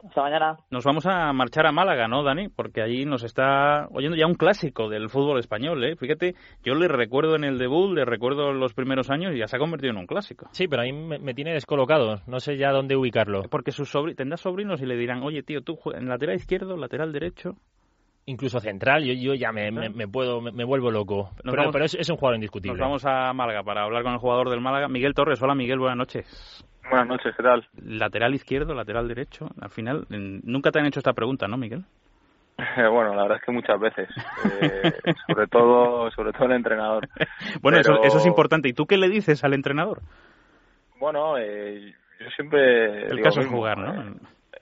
[0.06, 0.58] Hasta mañana.
[0.70, 2.50] Nos vamos a marchar a Málaga, ¿no, Dani?
[2.50, 5.96] Porque allí nos está oyendo ya un clásico del fútbol español, ¿eh?
[5.96, 9.56] Fíjate, yo le recuerdo en el debut, le recuerdo los primeros años y ya se
[9.56, 10.50] ha convertido en un clásico.
[10.52, 12.22] Sí, pero ahí me, tiene descolocado.
[12.28, 13.44] No sé ya dónde ubicarlo.
[13.50, 17.14] Porque sus sobri tendrá sobrinos y le dirán, oye, tío, tú en lateral izquierdo, lateral
[17.14, 17.56] derecho
[18.26, 21.32] incluso central, yo, yo ya me, me, puedo, me, vuelvo loco.
[21.44, 22.78] Pero, es, es, un jugador indiscutible.
[22.78, 25.42] Nos vamos a Málaga para hablar con el jugador del Málaga, Miguel Torres.
[25.42, 26.66] Hola Miguel, buenas noches.
[26.90, 27.66] Buenas noches, ¿qué tal?
[27.82, 29.48] Lateral izquierdo, lateral derecho.
[29.60, 31.86] Al final, nunca te han hecho esta pregunta, ¿no, Miguel?
[32.92, 34.10] bueno, la verdad es que muchas veces,
[34.62, 34.94] eh,
[35.28, 37.08] sobre todo, sobre todo el entrenador.
[37.62, 38.70] bueno, eso, eso es importante.
[38.70, 40.02] ¿Y tú qué le dices al entrenador?
[41.00, 43.08] Bueno, eh, yo siempre.
[43.08, 44.16] El caso es jugar, ¿no?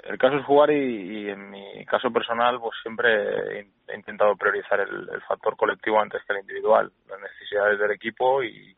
[0.03, 5.09] El caso es jugar y, en mi caso personal, pues siempre he, intentado priorizar el,
[5.09, 8.75] el, factor colectivo antes que el individual, las necesidades del equipo y,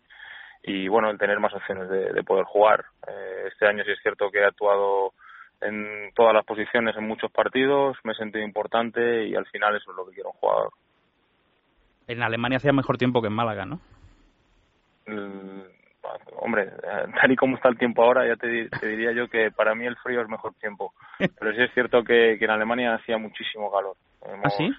[0.64, 2.86] y bueno, el tener más opciones de, poder jugar.
[3.08, 5.14] Eh, este año sí es cierto que he actuado
[5.62, 9.92] en todas las posiciones en muchos partidos, me he sentido importante y al final eso
[9.92, 10.74] es lo que quiero un jugador.
[12.08, 13.80] En Alemania hacía mejor tiempo que en Málaga, ¿no?
[16.38, 16.72] Hombre,
[17.20, 19.98] tal y como está el tiempo ahora, ya te, diría yo que para mí el
[19.98, 20.94] frío es mejor tiempo.
[21.40, 23.96] Pero sí es cierto que, en Alemania hacía muchísimo calor.
[24.26, 24.70] ¿Ah, sí?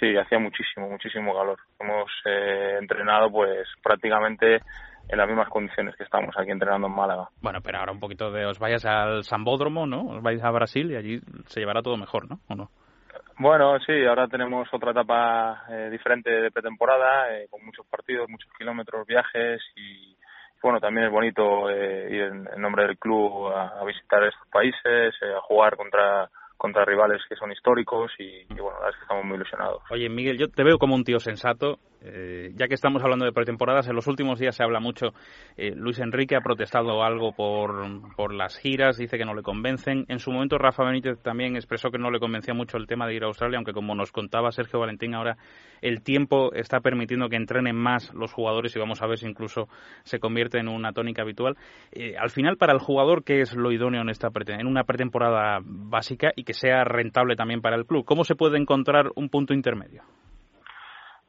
[0.00, 1.58] sí, hacía muchísimo, muchísimo calor.
[1.78, 4.60] Hemos eh, entrenado pues prácticamente
[5.08, 7.28] en las mismas condiciones que estamos aquí entrenando en Málaga.
[7.42, 10.06] Bueno, pero ahora un poquito de os vayas al Sambódromo, ¿no?
[10.06, 12.40] Os vais a Brasil y allí se llevará todo mejor, ¿no?
[12.48, 12.70] ¿O no?
[13.38, 18.50] Bueno, sí, ahora tenemos otra etapa eh, diferente de pretemporada, eh, con muchos partidos, muchos
[18.56, 20.16] kilómetros, viajes y,
[20.62, 25.40] bueno, también es bonito eh, ir en, nombre del club a, visitar estos países, a
[25.42, 29.24] jugar contra contra rivales que son históricos y, y bueno, la verdad es que estamos
[29.24, 29.82] muy ilusionados.
[29.90, 33.32] Oye, Miguel, yo te veo como un tío sensato eh, ya que estamos hablando de
[33.32, 35.14] pretemporadas, en los últimos días se habla mucho.
[35.56, 40.04] Eh, Luis Enrique ha protestado algo por, por las giras, dice que no le convencen.
[40.08, 43.14] En su momento, Rafa Benítez también expresó que no le convencía mucho el tema de
[43.14, 45.36] ir a Australia, aunque como nos contaba Sergio Valentín, ahora
[45.80, 49.68] el tiempo está permitiendo que entrenen más los jugadores y vamos a ver si incluso
[50.04, 51.56] se convierte en una tónica habitual.
[51.92, 55.60] Eh, al final, para el jugador, ¿qué es lo idóneo en, esta en una pretemporada
[55.62, 58.04] básica y que sea rentable también para el club?
[58.04, 60.02] ¿Cómo se puede encontrar un punto intermedio?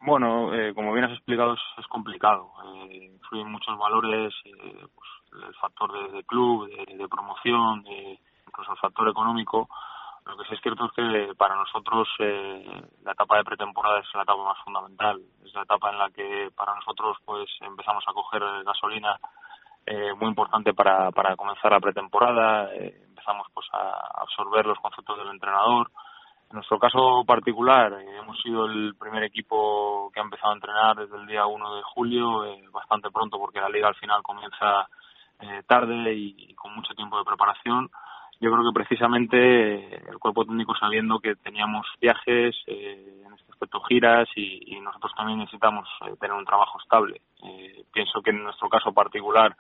[0.06, 2.52] Bueno, eh, como bien has explicado, es, complicado.
[2.66, 8.78] Eh, influyen muchos valores, eh, pues, el factor de, club, de, promoción, de, incluso el
[8.80, 9.70] factor económico.
[10.26, 14.08] Lo que sí es cierto es que para nosotros eh, la etapa de pretemporada es
[14.14, 15.22] la etapa más fundamental.
[15.46, 19.18] Es la etapa en la que para nosotros pues empezamos a coger gasolina
[19.86, 22.74] eh, muy importante para, para comenzar la pretemporada.
[22.76, 25.90] Eh, empezamos pues a absorber los conceptos del entrenador
[26.54, 30.96] en nuestro caso particular, eh, hemos sido el primer equipo que ha empezado a entrenar
[30.96, 34.88] desde el día 1 de julio, eh, bastante pronto porque la liga al final comienza
[35.40, 37.90] eh, tarde y, con mucho tiempo de preparación.
[38.40, 44.30] Yo creo que precisamente el cuerpo técnico sabiendo que teníamos viajes, en este aspecto giras
[44.36, 45.90] y, y nosotros también necesitamos
[46.20, 47.20] tener un trabajo estable.
[47.92, 49.56] pienso que en nuestro caso particular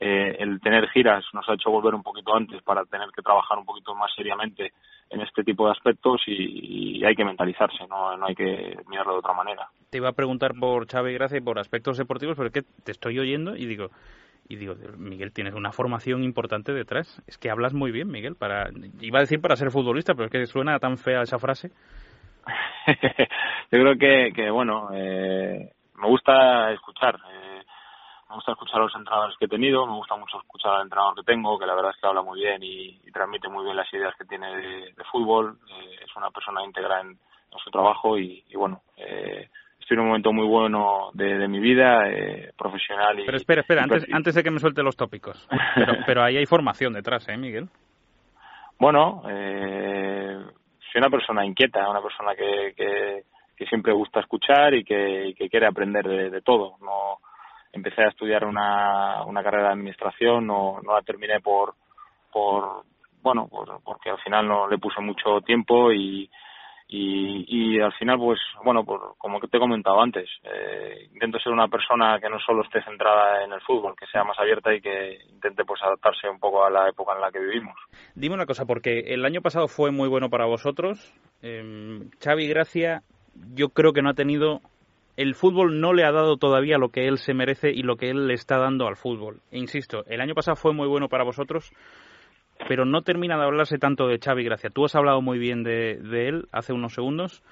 [0.00, 3.58] eh, el tener giras nos ha hecho volver un poquito antes para tener que trabajar
[3.58, 4.72] un poquito más seriamente
[5.10, 8.16] en este tipo de aspectos y, hay que mentalizarse, ¿no?
[8.16, 9.68] no hay que mirarlo de otra manera.
[9.90, 12.92] Te iba a preguntar por Chávez Gracia y por aspectos deportivos, pero es que te
[12.92, 13.90] estoy oyendo y digo,
[14.48, 17.22] y digo, Miguel, tienes una formación importante detrás.
[17.26, 18.36] Es que hablas muy bien, Miguel.
[18.36, 21.70] Para, iba a decir para ser futbolista, pero es que suena tan fea esa frase.
[23.70, 27.16] Yo creo que, que bueno, eh, me gusta escuchar.
[27.16, 27.43] Eh,
[28.34, 31.14] me gusta escuchar a los entrenadores que he tenido, me gusta mucho escuchar al entrenador
[31.14, 33.92] que tengo, que la verdad es que habla muy bien y, transmite muy bien las
[33.94, 37.16] ideas que tiene de, fútbol, eh, es una persona íntegra en,
[37.62, 42.52] su trabajo y, bueno, eh, estoy en un momento muy bueno de, mi vida eh,
[42.58, 43.20] profesional.
[43.20, 46.36] Y, pero espera, espera, antes, antes de que me suelte los tópicos, pero, pero ahí
[46.36, 47.68] hay formación detrás, ¿eh, Miguel?
[48.80, 52.74] Bueno, soy una persona inquieta, una persona que,
[53.56, 57.20] que, siempre gusta escuchar y que, quiere aprender de, de todo, no
[57.74, 61.74] empecé a estudiar una, una carrera de administración, no, no la terminé por,
[62.32, 62.84] por
[63.22, 63.48] bueno,
[63.82, 66.30] porque al final no le puse mucho tiempo y,
[66.88, 71.52] y, y al final, pues, bueno, por, como te he comentado antes, eh, intento ser
[71.52, 74.80] una persona que no solo esté centrada en el fútbol, que sea más abierta y
[74.80, 77.74] que intente, pues, adaptarse un poco a la época en la que vivimos.
[78.14, 81.12] Dime una cosa, porque el año pasado fue muy bueno para vosotros.
[81.40, 83.02] Eh, Xavi Gracia,
[83.54, 84.60] yo creo que no ha tenido
[85.16, 88.10] el fútbol no le ha dado todavía lo que él se merece y lo que
[88.10, 89.40] él le está dando al fútbol.
[89.52, 91.72] Insisto, el año pasado fue muy bueno para vosotros,
[92.68, 94.70] pero no termina de hablarse tanto de Xavi Gracia.
[94.70, 95.98] Tú has hablado muy bien de,
[96.28, 97.42] él hace unos segundos.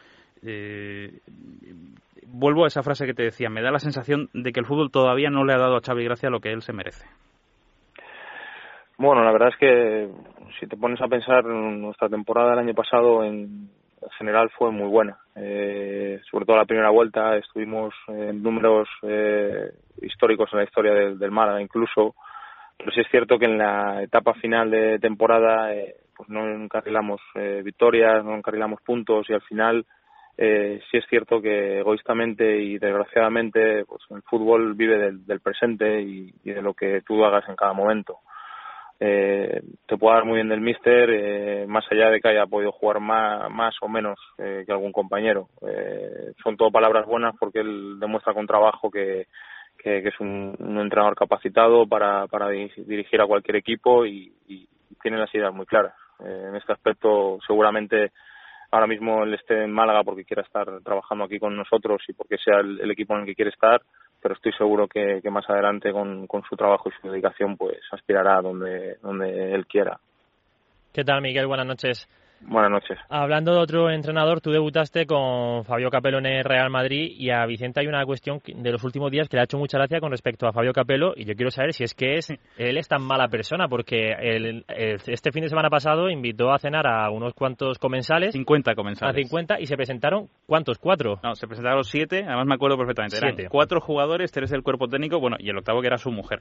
[0.45, 1.21] Eh,
[2.27, 4.91] vuelvo a esa frase que te decía, me da la sensación de que el fútbol
[4.91, 7.07] todavía no le ha dado a Xavi Gracia lo que él se merece.
[8.99, 10.09] Bueno, la verdad es que
[10.59, 13.69] si te pones a pensar, nuestra temporada del año pasado en
[14.19, 15.19] general fue muy buena.
[15.35, 21.19] Eh, sobre todo la primera vuelta estuvimos en números eh, históricos en la historia del,
[21.19, 22.15] del Málaga incluso,
[22.77, 27.21] pero sí es cierto que en la etapa final de temporada eh, pues no encarrilamos
[27.35, 29.87] eh, victorias, no encarrilamos puntos y al final
[30.37, 36.35] eh, sí es cierto que egoístamente y desgraciadamente pues el fútbol vive del, presente y,
[36.43, 38.19] y, de lo que tú hagas en cada momento.
[39.05, 42.71] Eh, te puedo dar muy bien del míster, eh, más allá de que haya podido
[42.71, 45.49] jugar más, más o menos eh, que algún compañero.
[45.67, 49.27] Eh, son todo palabras buenas porque él demuestra con trabajo que,
[49.77, 54.33] que, es un, entrenador capacitado para, para dirigir a cualquier equipo y,
[55.03, 55.95] tiene las ideas muy claras.
[56.25, 58.13] Eh, en este aspecto seguramente
[58.71, 62.37] ahora mismo él esté en Málaga porque quiera estar trabajando aquí con nosotros y porque
[62.39, 63.83] sea el equipo en el que quiere estar,
[64.23, 68.97] pero estoy seguro que, más adelante con, su trabajo y su dedicación pues aspirará donde,
[69.03, 69.99] donde él quiera.
[70.93, 71.47] ¿Qué tal, Miguel?
[71.47, 72.09] Buenas noches.
[72.47, 72.99] Buenas noches.
[73.09, 77.47] Hablando de otro entrenador, tú debutaste con Fabio Capello en el Real Madrid y a
[77.47, 80.11] Vicente hay una cuestión de los últimos días que le ha hecho mucha gracia con
[80.11, 83.03] respecto a Fabio Capello y yo quiero saber si es que es, él es tan
[83.03, 87.35] mala persona porque el, el, este fin de semana pasado invitó a cenar a unos
[87.35, 88.33] cuantos comensales.
[88.33, 89.15] 50 comensales.
[89.15, 90.79] A 50 y se presentaron, ¿cuántos?
[90.79, 91.21] ¿Cuatro?
[91.23, 93.17] No, se presentaron siete, además me acuerdo perfectamente.
[93.17, 93.43] Siete.
[93.43, 96.41] Eran cuatro jugadores, tres del cuerpo técnico, bueno, y el octavo que era su mujer.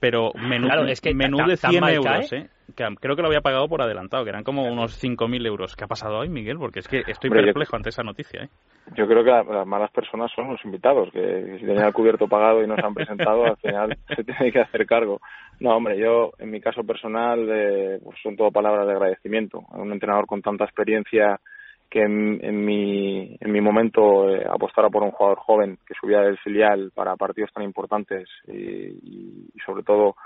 [0.00, 2.48] Pero menú, claro, es que menú de 100 euros, ¿eh?
[2.74, 5.76] Que creo que lo había pagado por adelantado, que eran como unos 5.000 euros.
[5.76, 6.58] ¿Qué ha pasado hoy, Miguel?
[6.58, 8.44] Porque es que estoy Hombre, perplejo yo, ante esa noticia.
[8.44, 8.48] ¿eh?
[8.96, 12.62] Yo creo que las malas personas son los invitados, que si tenían el cubierto pagado
[12.62, 15.20] y no se han presentado, al final se tiene que hacer cargo.
[15.60, 19.64] No, hombre, yo en mi caso personal eh, pues son todo palabras de agradecimiento.
[19.70, 21.40] A un entrenador con tanta experiencia
[21.88, 26.20] que en, en mi, en mi momento eh, apostara por un jugador joven que subía
[26.20, 30.16] del filial para partidos tan importantes y sobre todo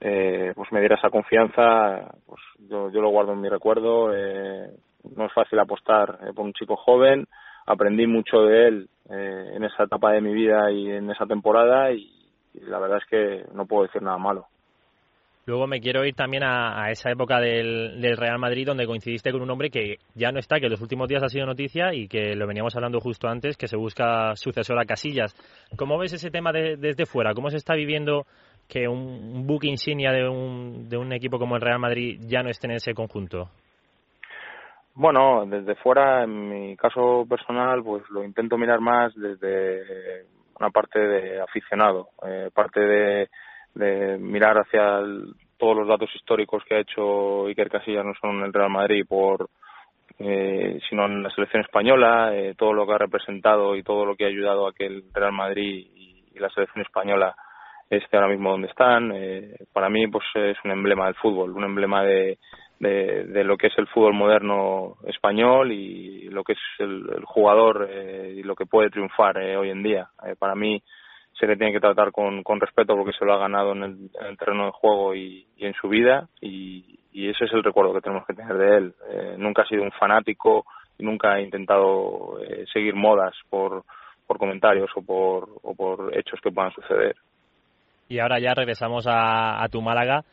[0.00, 4.14] eh, pues me diera esa confianza, pues yo, yo lo guardo en mi recuerdo.
[4.14, 4.70] Eh,
[5.14, 7.26] no es fácil apostar eh, por un chico joven.
[7.66, 11.92] Aprendí mucho de él eh, en esa etapa de mi vida y en esa temporada
[11.92, 12.12] y,
[12.62, 14.46] la verdad es que no puedo decir nada malo.
[15.44, 19.42] Luego me quiero ir también a, esa época del, del, Real Madrid donde coincidiste con
[19.42, 22.08] un hombre que ya no está, que en los últimos días ha sido noticia y
[22.08, 25.36] que lo veníamos hablando justo antes, que se busca sucesor a Casillas.
[25.76, 27.34] ¿Cómo ves ese tema de, desde fuera?
[27.34, 28.26] ¿Cómo se está viviendo
[28.68, 32.42] que un, un buque insignia de un, de un equipo como el Real Madrid ya
[32.42, 33.48] no esté en ese conjunto?
[34.94, 40.24] Bueno, desde fuera, en mi caso personal, pues lo intento mirar más desde
[40.58, 43.28] una parte de aficionado, eh, parte de,
[43.74, 45.02] de mirar hacia
[45.58, 49.04] todos los datos históricos que ha hecho Iker Casillas, no solo en el Real Madrid,
[49.06, 49.50] por,
[50.18, 54.16] eh, sino en la selección española, eh, todo lo que ha representado y todo lo
[54.16, 57.36] que ha ayudado a que el Real Madrid y la selección española
[57.90, 59.12] esté ahora mismo donde están.
[59.14, 62.38] Eh, para mí, pues es un emblema del fútbol, un emblema de,
[62.78, 67.88] de, lo que es el fútbol moderno español y lo que es el, el jugador
[67.90, 70.08] eh, y lo que puede triunfar eh, hoy en día.
[70.26, 70.82] Eh, para mí
[71.32, 74.10] se le tiene que tratar con, con respeto porque se lo ha ganado en el,
[74.20, 77.94] en el terreno de juego y, en su vida y, y, ese es el recuerdo
[77.94, 78.94] que tenemos que tener de él.
[79.10, 80.66] Eh, nunca ha sido un fanático
[80.98, 82.38] y nunca ha intentado
[82.72, 83.84] seguir modas por,
[84.26, 87.16] por comentarios o por, o por hechos que puedan suceder.
[88.08, 90.24] Y ahora ya regresamos a, a tu Málaga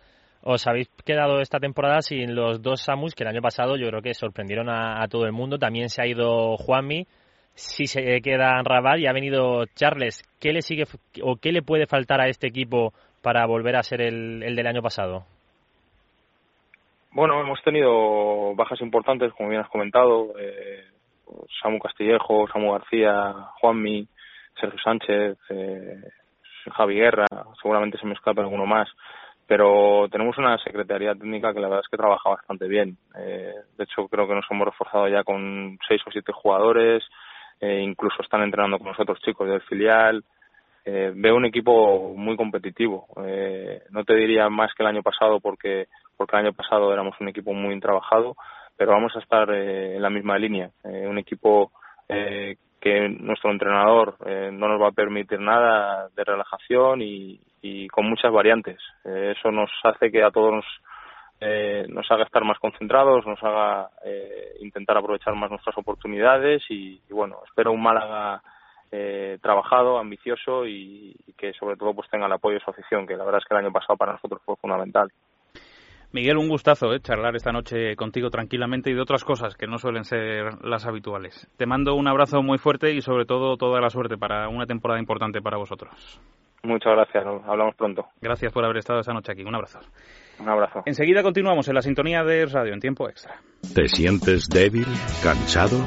[0.46, 4.02] os habéis quedado esta temporada sin los dos Samus que el año pasado yo creo
[4.02, 5.58] que sorprendieron a, todo el mundo.
[5.58, 7.08] También se ha ido Juanmi,
[7.54, 10.22] si se queda Rabat y ha venido Charles.
[10.42, 10.84] ¿Qué le sigue
[11.22, 14.68] o qué le puede faltar a este equipo para volver a ser el, el del
[14.68, 15.24] año pasado?
[17.12, 20.34] Bueno, hemos tenido bajas importantes, como bien has comentado.
[20.38, 20.84] Eh,
[21.62, 24.06] Samu Castillejo, Samu García, Juanmi,
[24.60, 26.02] Sergio Sánchez, eh,
[26.72, 27.26] Javi Guerra,
[27.62, 28.88] seguramente se me escapa alguno más
[29.48, 32.98] pero tenemos una secretaría técnica que la verdad es que trabaja bastante bien.
[33.18, 37.04] Eh, de hecho, creo que nos hemos reforzado ya con seis o siete jugadores,
[37.60, 40.24] eh, incluso están entrenando con nosotros chicos del filial.
[40.86, 43.08] Eh, veo un equipo muy competitivo.
[43.26, 47.16] Eh, no te diría más que el año pasado porque, porque el año pasado éramos
[47.20, 48.36] un equipo muy trabajado,
[48.76, 50.72] pero vamos a estar eh, en la misma línea.
[50.84, 51.72] Un equipo
[52.84, 58.10] que nuestro entrenador eh, no nos va a permitir nada de relajación y, y con
[58.10, 58.78] muchas variantes.
[59.06, 60.66] Eh, eso nos hace que a todos nos,
[61.40, 67.00] eh, nos haga estar más concentrados, nos haga eh, intentar aprovechar más nuestras oportunidades y,
[67.10, 68.44] bueno, espero un Málaga
[68.92, 73.08] eh, trabajado, ambicioso y, y, que sobre todo pues tenga el apoyo de su afición,
[73.08, 75.10] que la verdad es que el año pasado para nosotros fue fundamental.
[76.14, 77.00] Miguel, un gustazo ¿eh?
[77.00, 81.50] charlar esta noche contigo tranquilamente y de otras cosas que no suelen ser las habituales.
[81.58, 85.00] Te mando un abrazo muy fuerte y sobre todo toda la suerte para una temporada
[85.00, 86.22] importante para vosotros.
[86.62, 88.06] Muchas gracias, hablamos pronto.
[88.22, 89.44] Gracias por haber estado esta noche aquí.
[89.44, 89.80] Un abrazo.
[90.40, 90.84] Un abrazo.
[90.86, 93.34] Enseguida continuamos en la sintonía de radio en tiempo extra.
[93.74, 94.86] ¿Te sientes débil,
[95.24, 95.80] cansado,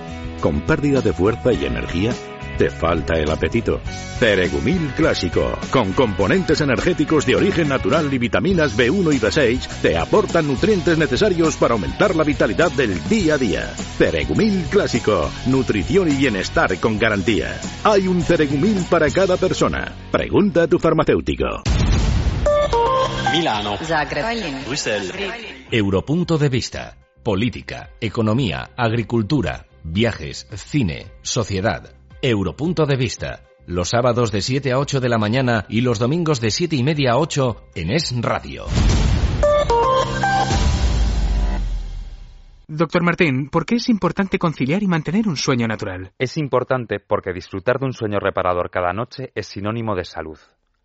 [0.42, 2.10] con pérdida de fuerza y energía?
[2.58, 3.82] ¿Te falta el apetito?
[4.18, 10.46] Ceregumil Clásico, con componentes energéticos de origen natural y vitaminas B1 y B6, te aportan
[10.46, 13.66] nutrientes necesarios para aumentar la vitalidad del día a día.
[13.98, 17.60] Ceregumil Clásico, nutrición y bienestar con garantía.
[17.84, 19.92] Hay un Ceregumil para cada persona.
[20.10, 21.62] Pregunta a tu farmacéutico.
[23.32, 23.76] Milano.
[23.76, 24.64] Zagreb.
[24.66, 25.12] Bruselas.
[25.70, 26.96] Europunto de vista.
[27.22, 31.95] Política, economía, agricultura, viajes, cine, sociedad.
[32.22, 33.42] Europunto de vista.
[33.66, 36.82] Los sábados de 7 a 8 de la mañana y los domingos de 7 y
[36.82, 38.64] media a 8 en Es Radio.
[42.68, 46.12] Doctor Martín, ¿por qué es importante conciliar y mantener un sueño natural?
[46.18, 50.38] Es importante porque disfrutar de un sueño reparador cada noche es sinónimo de salud.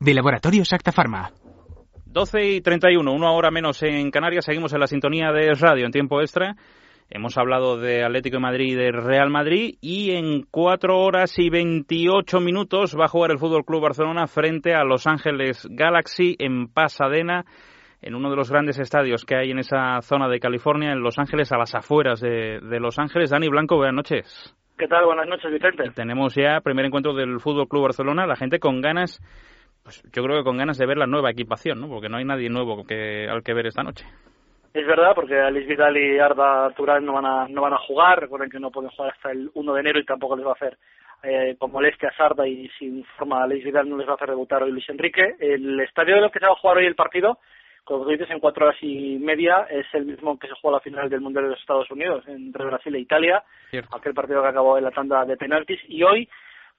[0.00, 1.30] de Laboratorio Acta Pharma.
[2.06, 4.44] 12 y 31, una hora menos en Canarias.
[4.44, 6.54] Seguimos en la sintonía de radio en tiempo extra.
[7.10, 11.50] Hemos hablado de Atlético de Madrid y de Real Madrid y en 4 horas y
[11.50, 16.68] 28 minutos va a jugar el Fútbol Club Barcelona frente a Los Ángeles Galaxy en
[16.68, 17.44] Pasadena,
[18.00, 21.18] en uno de los grandes estadios que hay en esa zona de California, en Los
[21.18, 23.30] Ángeles, a las afueras de, de Los Ángeles.
[23.30, 24.54] Dani Blanco, buenas noches.
[24.76, 25.06] ¿Qué tal?
[25.06, 25.90] Buenas noches, Vicente.
[25.94, 29.20] Tenemos ya primer encuentro del Fútbol Club Barcelona, la gente con ganas
[29.82, 31.88] pues yo creo que con ganas de ver la nueva equipación, ¿no?
[31.88, 34.06] Porque no hay nadie nuevo que, al que ver esta noche.
[34.74, 38.20] Es verdad, porque Alice Vidal y Arda Turán no van a no van a jugar.
[38.20, 40.54] Recuerden que no pueden jugar hasta el 1 de enero y tampoco les va a
[40.54, 40.78] hacer
[41.22, 44.62] eh, con molestias Arda y sin forma Alice Vidal no les va a hacer debutar
[44.62, 45.36] hoy Luis Enrique.
[45.40, 47.38] El estadio de lo que se va a jugar hoy el partido,
[47.82, 50.82] como tú dices, en cuatro horas y media, es el mismo que se juega la
[50.82, 53.42] final del Mundial de los Estados Unidos, entre Brasil e Italia.
[53.90, 55.80] Aquel partido que acabó en la tanda de penaltis.
[55.88, 56.28] Y hoy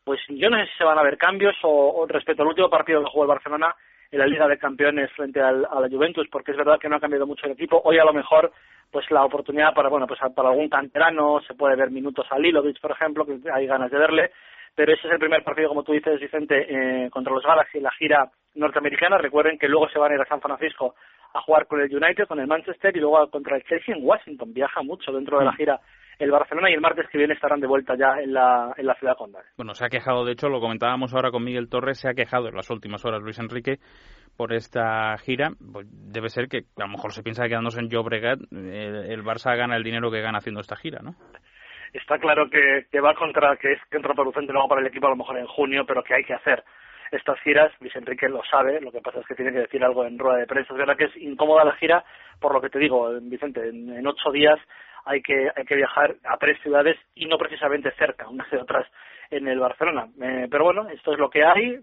[0.10, 3.04] pues yo no sé si se van a ver cambios o, respecto al último partido
[3.04, 3.76] que jugó el Barcelona
[4.10, 6.96] en la Liga de Campeones frente al, a la Juventus, porque es verdad que no
[6.96, 7.80] ha cambiado mucho el equipo.
[7.86, 8.52] Hoy a lo mejor
[8.90, 12.82] pues la oportunidad para bueno pues para algún canterano se puede ver minutos a Lilovic
[12.82, 14.32] por ejemplo que hay ganas de verle
[14.74, 17.84] pero ese es el primer partido como tú dices Vicente eh, contra los Galaxy en
[17.84, 19.20] la gira norteamericana.
[19.20, 20.96] Recuerden que luego se van a ir a San Francisco
[21.36, 24.56] a jugar con el United con el Manchester y luego contra el Chelsea en Washington.
[24.56, 25.80] Viaja mucho dentro de la gira
[26.20, 28.94] el Barcelona y el martes que viene estarán de vuelta ya en la, en la
[28.96, 29.44] ciudad condal.
[29.58, 32.50] Bueno, se ha quejado, de hecho, lo comentábamos ahora con Miguel Torres, se ha quejado
[32.50, 33.78] en las últimas horas Luis Enrique
[34.38, 35.52] por esta gira.
[35.72, 39.24] Pues debe ser que a lo mejor se piensa que quedándose en Llobregat el, el
[39.24, 41.16] Barça gana el dinero que gana haciendo esta gira, ¿no?
[41.94, 45.16] Está claro que, que va contra, que es contraproducente luego para el equipo a lo
[45.16, 46.64] mejor en junio, pero que hay que hacer
[47.12, 50.06] estas giras, Luis Enrique lo sabe, lo que pasa es que tiene que decir algo
[50.06, 50.74] en rueda de prensa.
[50.74, 52.04] Es verdad que es incómoda la gira,
[52.40, 54.60] por lo que te digo, Vicente, en ocho días
[55.10, 58.86] hay que, hay que viajar a tres ciudades y no precisamente cerca, unas de otras
[59.32, 60.08] en el Barcelona.
[60.22, 61.80] Eh, pero bueno, esto es lo que hay,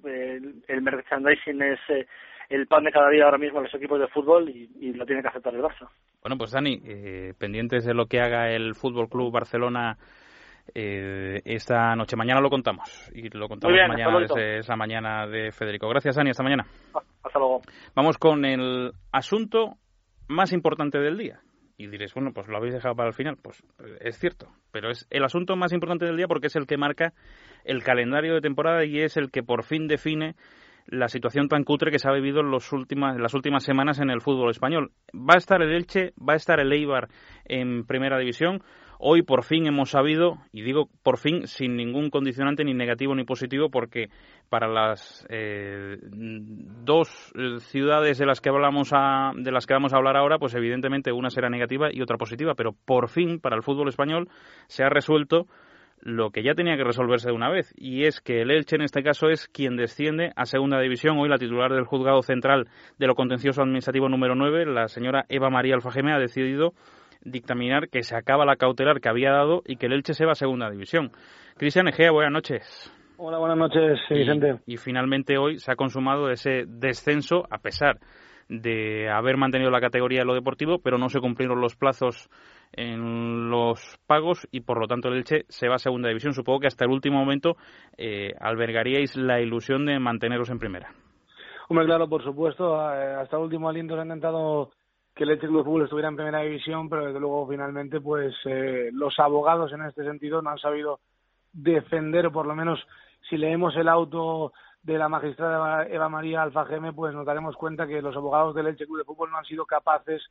[0.69, 2.07] el, merchandising es eh,
[2.49, 5.23] el pan de cada día ahora mismo en los equipos de fútbol y, lo tiene
[5.23, 5.89] que aceptar el Barça.
[6.23, 9.97] Bueno, pues Dani, eh, pendientes de lo que haga el Fútbol Club Barcelona
[10.75, 12.17] esta noche.
[12.17, 15.89] Mañana lo contamos y lo contamos mañana desde esa mañana de Federico.
[15.89, 16.31] Gracias, Dani.
[16.31, 16.65] Hasta mañana.
[17.23, 17.61] Hasta luego.
[17.95, 19.77] Vamos con el asunto
[20.29, 21.41] más importante del día,
[21.79, 23.37] y diréis, bueno, pues lo habéis dejado para el final.
[23.41, 23.63] Pues
[24.01, 27.13] es cierto, pero es el asunto más importante del día porque es el que marca
[27.65, 30.37] el calendario de temporada y es el que por fin define
[30.87, 34.11] la situación tan cutre que se ha vivido en, los últimas, las últimas semanas en
[34.11, 34.93] el fútbol español.
[35.13, 37.09] Va a estar el Elche, va a estar el Eibar
[37.45, 38.63] en primera división.
[38.99, 43.25] Hoy por fin hemos sabido, y digo por fin sin ningún condicionante ni negativo ni
[43.25, 44.09] positivo, porque
[44.49, 49.97] para las eh, dos eh, ciudades de las que hablamos de las que vamos a
[49.97, 53.63] hablar ahora, pues evidentemente una será negativa y otra positiva, pero por fin para el
[53.63, 54.29] fútbol español
[54.67, 55.47] se ha resuelto
[56.01, 58.83] lo que ya tenía que resolverse de una vez, y es que el Elche en
[58.83, 61.19] este caso es quien desciende a segunda división.
[61.19, 62.69] Hoy la titular del juzgado central
[62.99, 66.75] de lo contencioso administrativo número 9, la señora Eva María Alfajeme, ha decidido
[67.23, 70.33] dictaminar que se acaba la cautelar que había dado y que el Elche se va
[70.33, 71.11] a segunda división.
[71.57, 72.93] Cristian Egea, buenas noches.
[73.19, 74.61] Hola, buenas noches, Vicente.
[74.67, 77.99] Y, finalmente hoy se ha consumado ese descenso a pesar
[78.49, 82.29] de haber mantenido la categoría de lo deportivo, pero no se cumplieron los plazos
[82.73, 86.35] en los pagos y por lo tanto el Elche se va a segunda división.
[86.35, 87.57] Supongo que hasta el último momento
[87.97, 90.91] eh, albergaríais la ilusión de manteneros en primera.
[91.69, 94.71] Hombre, claro, por supuesto, eh, hasta el último aliento se ha intentado
[95.17, 98.91] que el Elche Club Fútbol estuviera en primera división, pero desde luego finalmente pues eh,
[98.93, 101.01] los abogados en este sentido no han sabido
[101.55, 102.79] defender, o por lo menos
[103.29, 104.53] si leemos el auto
[104.83, 108.85] de la magistrada Eva María Alfageme, pues nos daremos cuenta que los abogados del Elche
[108.85, 110.23] Club de Fútbol no han sido capaces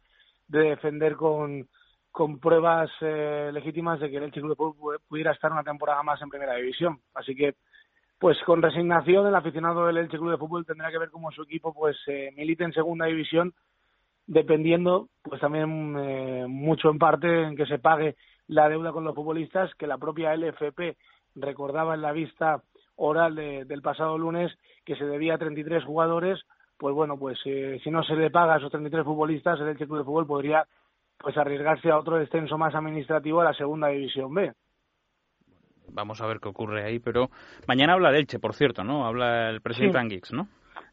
[0.47, 1.67] de defender con,
[2.11, 6.03] con pruebas eh, legítimas de que el Elche Club de Fútbol pudiera estar una temporada
[6.03, 6.99] más en primera división.
[7.15, 7.55] Así que,
[8.19, 11.41] pues con resignación, el aficionado del Elche Club de Fútbol tendrá que ver cómo su
[11.41, 13.51] equipo pues eh, milita en segunda división,
[14.27, 18.15] dependiendo pues también eh, mucho en parte en que se pague
[18.47, 20.97] la deuda con los futbolistas, que la propia LFP
[21.35, 22.61] recordaba en la vista
[22.95, 24.51] oral del pasado lunes
[24.85, 26.39] que se debía a 33 jugadores,
[26.77, 29.99] pues bueno, pues si no se le paga a esos 33 futbolistas, el Elche Club
[29.99, 30.65] de Fútbol podría
[31.17, 34.53] pues arriesgarse a otro descenso más administrativo a la segunda división B.
[35.91, 37.29] Vamos a ver qué ocurre ahí, pero
[37.67, 39.05] mañana habla de Elche, por cierto, ¿no?
[39.05, 40.47] Habla el presidente Anguix, ¿no?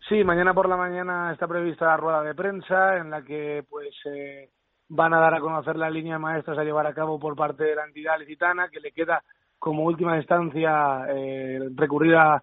[0.09, 3.94] Sí, mañana por la mañana está prevista la rueda de prensa en la que pues
[4.07, 4.50] eh,
[4.88, 7.64] van a dar a conocer la línea de maestros a llevar a cabo por parte
[7.64, 9.22] de la entidad licitana, que le queda
[9.59, 12.42] como última instancia eh, recurrir a,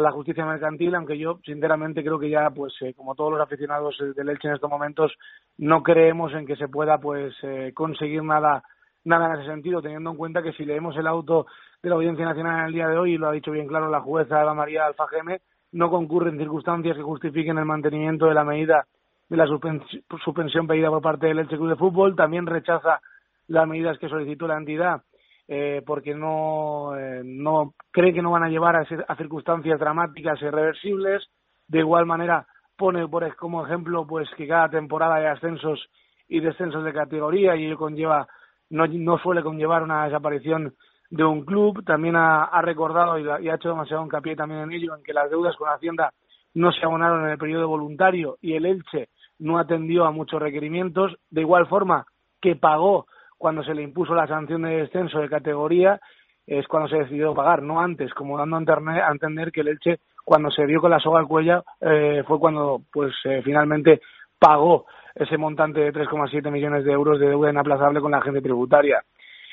[0.00, 3.96] la justicia mercantil, aunque yo sinceramente creo que ya, pues eh, como todos los aficionados
[4.14, 5.14] del Elche en estos momentos,
[5.56, 8.62] no creemos en que se pueda pues eh, conseguir nada
[9.04, 11.46] nada en ese sentido, teniendo en cuenta que si leemos el auto
[11.82, 13.88] de la Audiencia Nacional en el día de hoy, y lo ha dicho bien claro
[13.88, 15.40] la jueza Eva María Alfageme,
[15.72, 18.86] no concurren circunstancias que justifiquen el mantenimiento de la medida
[19.28, 23.00] de la suspensión pedida por parte del Elche Club de Fútbol, también rechaza
[23.46, 25.02] las medidas que solicitó la entidad
[25.50, 30.40] eh, porque no, eh, no cree que no van a llevar a, a, circunstancias dramáticas
[30.42, 31.26] e irreversibles.
[31.66, 32.46] De igual manera,
[32.76, 35.88] pone por, como ejemplo pues que cada temporada hay ascensos
[36.28, 38.28] y descensos de categoría y ello conlleva,
[38.68, 40.74] no, no suele conllevar una desaparición
[41.10, 41.84] de un club.
[41.84, 45.30] También ha, recordado y, y, ha hecho demasiado hincapié también en ello, en que las
[45.30, 46.12] deudas con Hacienda
[46.54, 51.16] no se abonaron en el periodo voluntario y el Elche no atendió a muchos requerimientos.
[51.30, 52.06] De igual forma
[52.40, 53.06] que pagó
[53.36, 56.00] cuando se le impuso la sanción de descenso de categoría
[56.46, 60.50] es cuando se decidió pagar, no antes, como dando a entender que el Elche, cuando
[60.50, 64.00] se vio con la soga al cuello, eh, fue cuando pues eh, finalmente
[64.38, 69.02] pagó ese montante de 3,7 millones de euros de deuda inaplazable con la agencia tributaria.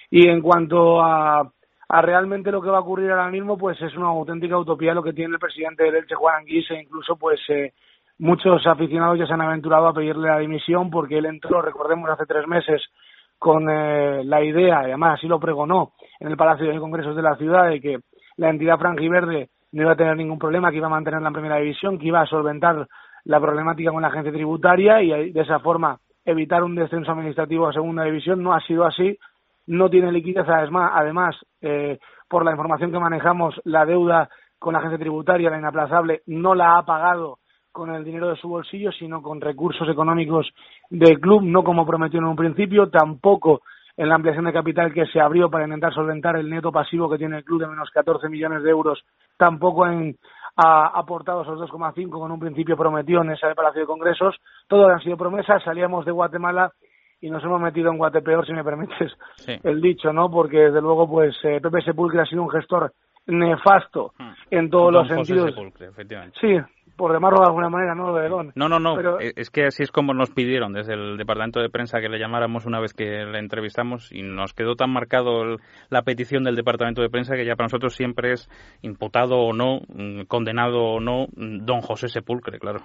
[0.10, 1.52] Y en cuanto a,
[1.88, 5.04] a realmente lo que va a ocurrir ahora mismo, pues es una auténtica utopía lo
[5.04, 7.74] que tiene el presidente del Elche, Juan Anguís, e incluso pues eh,
[8.20, 12.26] muchos aficionados ya se han aventurado a pedirle la dimisión porque él entró, recordemos, hace
[12.26, 12.82] tres meses
[13.38, 17.22] con eh, la idea, y además así lo pregonó en el Palacio de Congresos de
[17.22, 18.00] la ciudad, de que
[18.38, 21.58] la entidad franjiverde no iba a tener ningún problema, que iba a mantener la primera
[21.58, 22.88] división, que iba a solventar
[23.26, 27.74] la problemática con la agencia tributaria y de esa forma evitar un descenso administrativo a
[27.74, 28.42] segunda división.
[28.42, 29.18] No ha sido así,
[29.68, 35.00] no tiene liquidez, además, eh, por la información que manejamos, la deuda con la agencia
[35.00, 37.40] tributaria, la inaplazable, no la ha pagado
[37.72, 40.50] con el dinero de su bolsillo, sino con recursos económicos
[40.90, 43.62] del club, no como prometió en un principio, tampoco
[43.98, 47.18] en la ampliación de capital que se abrió para intentar solventar el neto pasivo que
[47.18, 49.04] tiene el club de menos 14 millones de euros,
[49.38, 50.18] tampoco en,
[50.56, 54.36] ha aportado esos 2,5 con un principio prometió en ese Palacio de Congresos.
[54.68, 56.72] Todo han sido promesas, salíamos de Guatemala
[57.26, 59.12] y nos hemos metido en Guatepeor, si me permites
[59.64, 60.30] el dicho, ¿no?
[60.30, 62.94] Porque desde luego, pues eh, Pepe Sepulcre ha sido un gestor
[63.26, 64.32] nefasto hmm.
[64.52, 65.56] en todos los sentidos.
[66.40, 66.56] Sí,
[66.96, 68.52] por llamarlo de alguna manera, no lo de Don.
[68.54, 71.72] No, no, no, eh, es que así es como nos pidieron desde el departamento de
[71.72, 75.58] prensa que le llamáramos una vez que le entrevistamos y nos quedó tan marcado
[75.90, 78.48] la petición del departamento de prensa que ya para nosotros siempre es
[78.84, 82.82] imputado o no, mm, condenado o no, mm, don José Sepulcre, claro.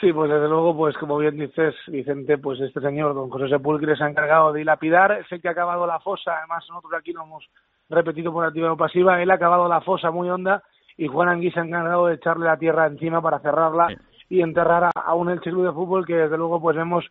[0.00, 3.96] Sí, pues desde luego, pues como bien dices, Vicente, pues este señor, don José Sepulcre,
[3.96, 5.26] se ha encargado de dilapidar.
[5.28, 7.44] Sé que ha acabado la fosa, además nosotros aquí lo hemos
[7.88, 10.62] repetido por activa o pasiva, él ha acabado la fosa muy honda
[10.96, 13.88] y Juan Anguí se ha encargado de echarle la tierra encima para cerrarla
[14.28, 17.04] y enterrar a, un Elche Club de Fútbol que desde luego pues vemos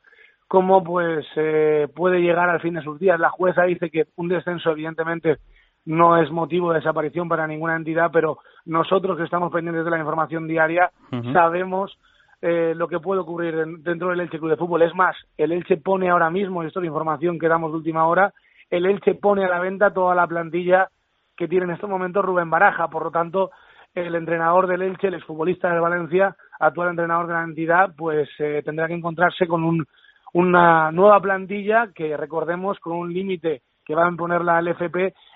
[0.48, 3.20] cómo pues eh, puede llegar al fin de sus días.
[3.20, 5.38] La jueza dice que un descenso evidentemente
[5.86, 10.00] no es motivo de desaparición para ninguna entidad, pero nosotros que estamos pendientes de la
[10.00, 10.92] información diaria
[11.34, 11.98] sabemos
[12.42, 14.84] eh, lo que puede ocurrir dentro del Elche Club de Fútbol.
[14.84, 17.78] Es más, el Elche pone ahora mismo, y esto es la información que damos de
[17.78, 18.34] última hora,
[18.70, 20.90] el Elche pone a la venta toda la plantilla
[21.36, 22.90] que tiene en estos momentos Rubén Baraja.
[22.90, 23.52] Por lo tanto,
[23.94, 28.62] el entrenador del Elche, el exfutbolista de Valencia, actual entrenador de la entidad, pues eh,
[28.64, 29.86] tendrá que encontrarse con un,
[30.34, 34.96] una nueva plantilla que, recordemos, con un límite que va a imponer la LFP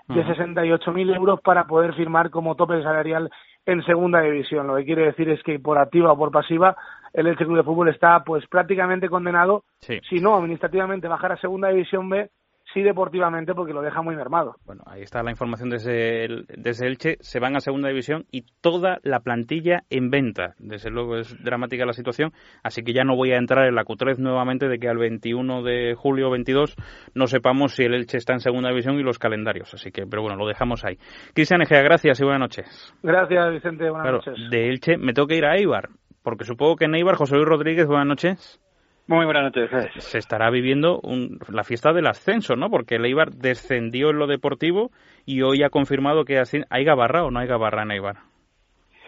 [0.09, 3.29] de 68.000 euros para poder firmar como tope salarial
[3.65, 4.67] en segunda división.
[4.67, 6.75] Lo que quiere decir es que por activa o por pasiva
[7.13, 11.69] el Elche Club de Fútbol está pues prácticamente condenado, si no administrativamente bajar a segunda
[11.69, 12.29] división B
[12.73, 14.55] sí deportivamente porque lo deja muy mermado.
[14.65, 17.17] Bueno, ahí está la información desde, el, desde Elche.
[17.19, 20.55] Se van a segunda división y toda la plantilla en venta.
[20.59, 22.31] Desde luego es dramática la situación,
[22.63, 25.63] así que ya no voy a entrar en la Q3 nuevamente de que al 21
[25.63, 26.75] de julio 22
[27.13, 29.73] no sepamos si el Elche está en segunda división y los calendarios.
[29.73, 30.97] Así que, pero bueno, lo dejamos ahí.
[31.33, 32.93] Cristian Egea, gracias y buenas noches.
[33.03, 33.89] Gracias, Vicente.
[33.89, 34.35] Buenas noches.
[34.49, 35.89] De Elche me tengo que ir a Eibar,
[36.23, 38.59] porque supongo que en Eibar, José Luis Rodríguez, buenas noches.
[39.07, 39.69] Muy buenas noches.
[39.97, 41.01] Se estará viviendo
[41.49, 42.69] la fiesta del ascenso, ¿no?
[42.69, 44.91] Porque el Eibar descendió en lo deportivo
[45.25, 48.31] y hoy ha confirmado que hay Gabarra o no hay Gabarra en Eibar.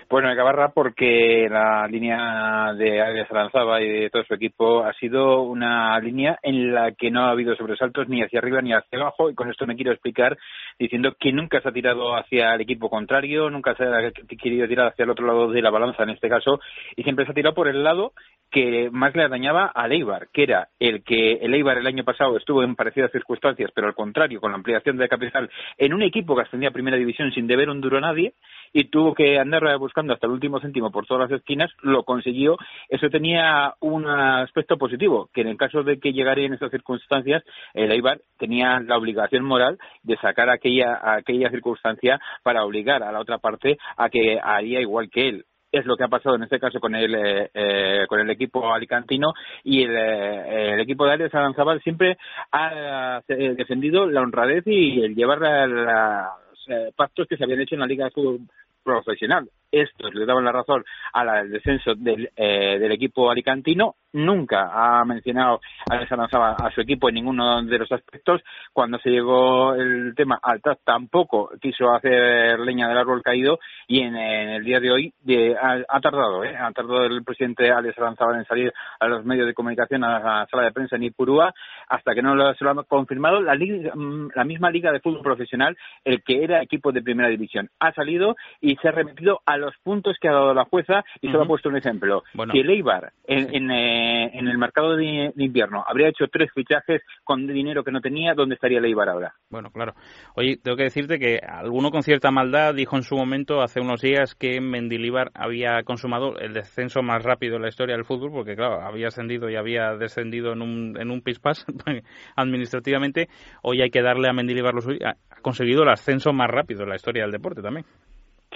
[0.10, 4.94] Bueno, hay Gabarra porque la línea de Arias Aranzaba y de todo su equipo ha
[4.94, 9.00] sido una línea en la que no ha habido sobresaltos ni hacia arriba ni hacia
[9.00, 10.38] abajo y con esto me quiero explicar
[10.80, 14.88] diciendo que nunca se ha tirado hacia el equipo contrario, nunca se ha querido tirar
[14.88, 16.60] hacia el otro lado de la balanza en este caso
[16.96, 18.14] y siempre se ha tirado por el lado
[18.54, 22.38] que más le dañaba a Eibar, que era el que el Eibar el año pasado
[22.38, 26.36] estuvo en parecidas circunstancias, pero al contrario, con la ampliación de capital, en un equipo
[26.36, 28.34] que ascendía a primera división sin deber un duro a nadie,
[28.72, 32.58] y tuvo que andar buscando hasta el último céntimo por todas las esquinas, lo consiguió.
[32.90, 37.44] Eso tenía un aspecto positivo, que en el caso de que llegara en esas circunstancias,
[37.74, 43.20] el Eibar tenía la obligación moral de sacar aquella, aquella circunstancia para obligar a la
[43.20, 46.60] otra parte a que haría igual que él es lo que ha pasado en este
[46.60, 49.34] caso con el eh, eh, con el equipo alicantino
[49.64, 52.18] y el, eh, el equipo de Arias Aranzabal siempre
[52.52, 57.88] ha defendido la honradez y el llevar los pactos que se habían hecho en la
[57.88, 58.42] Liga Fútbol
[58.84, 59.50] profesional.
[59.74, 65.60] Estos le daban la razón al descenso del, del equipo alicantino nunca ha mencionado
[65.90, 68.42] a a su equipo en ninguno de los aspectos.
[68.72, 74.02] Cuando se llegó el tema al TAS tampoco quiso hacer leña del árbol caído y
[74.02, 75.14] en, el día de hoy
[75.60, 76.56] ha, tardado, ¿eh?
[76.56, 80.48] ha tardado el presidente Alex Aranzabal en salir a los medios de comunicación, a la
[80.50, 81.54] sala de prensa en Ipurúa,
[81.90, 85.24] hasta que no lo, se lo ha confirmado la, mm, la misma liga de fútbol
[85.24, 87.70] profesional, el que era equipo de primera división.
[87.80, 91.30] Ha salido y se ha remitido a los puntos que ha dado la jueza y
[91.30, 92.24] se ha puesto un ejemplo.
[92.52, 97.02] Si el Eibar en, en eh, en el mercado de, invierno habría hecho tres fichajes
[97.24, 99.34] con dinero que no tenía, ¿dónde estaría Leibar ahora?
[99.50, 99.94] Bueno, claro.
[100.36, 104.02] Oye, tengo que decirte que alguno con cierta maldad dijo en su momento, hace unos
[104.02, 108.56] días, que Mendilibar había consumado el descenso más rápido en la historia del fútbol, porque
[108.56, 111.66] claro, había ascendido y había descendido en un, en un pispás
[112.36, 113.30] administrativamente.
[113.62, 115.00] Hoy hay que darle a Mendilibar lo suyo.
[115.06, 117.86] Ha conseguido el ascenso más rápido en la historia del deporte también.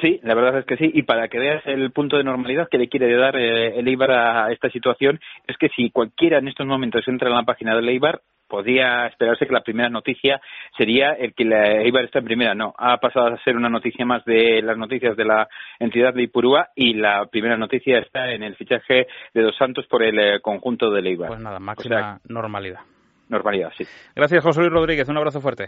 [0.02, 0.92] Sí, la verdad es que sí.
[0.94, 4.12] Y para que veas el punto de normalidad que le quiere dar eh, el Eibar
[4.12, 7.90] a esta situación, es que si cualquiera en estos momentos entra en la página del
[7.90, 10.40] Eibar, podría esperarse que la primera noticia
[10.78, 12.56] sería el que la Eibar está en primera.
[12.56, 15.48] No, ha pasado a ser una noticia más de las noticias de la
[15.80, 20.04] entidad de Ipurúa y la primera noticia está en el fichaje de Dos Santos por
[20.04, 21.30] el eh, conjunto del Eibar.
[21.30, 22.80] Pues nada, máxima normalidad.
[23.30, 23.84] Normalidad, sí.
[24.16, 25.10] Gracias, José Luis Rodríguez.
[25.10, 25.68] Un abrazo fuerte.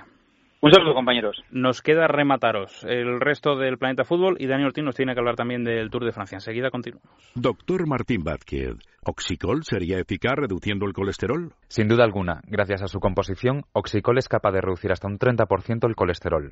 [0.61, 1.41] Un saludo, compañeros.
[1.51, 5.37] Nos queda remataros el resto del planeta fútbol y Daniel Ortiz nos tiene que hablar
[5.37, 6.35] también del Tour de Francia.
[6.35, 7.09] Enseguida continuamos.
[7.33, 11.53] Doctor Martín Vázquez, ¿Oxicol sería eficaz reduciendo el colesterol?
[11.69, 12.41] Sin duda alguna.
[12.45, 16.51] Gracias a su composición, Oxicol es capaz de reducir hasta un 30% el colesterol.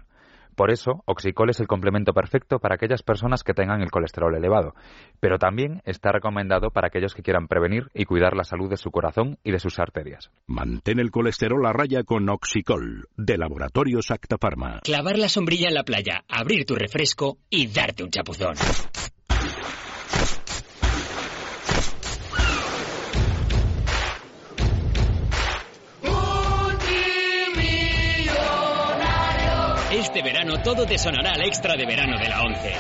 [0.58, 4.74] Por eso, Oxicol es el complemento perfecto para aquellas personas que tengan el colesterol elevado,
[5.20, 8.90] pero también está recomendado para aquellos que quieran prevenir y cuidar la salud de su
[8.90, 10.32] corazón y de sus arterias.
[10.48, 14.80] Mantén el colesterol a raya con Oxicol, de Laboratorios Acta Pharma.
[14.84, 18.56] Clavar la sombrilla en la playa, abrir tu refresco y darte un chapuzón.
[30.18, 32.74] Este verano todo te sonará al extra de verano de la 11.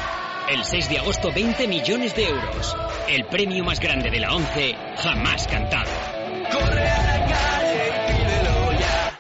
[0.49, 2.75] El 6 de agosto 20 millones de euros.
[3.07, 5.91] El premio más grande de la 11 jamás cantado.
[6.51, 9.19] Corre a la calle y pídelo ya.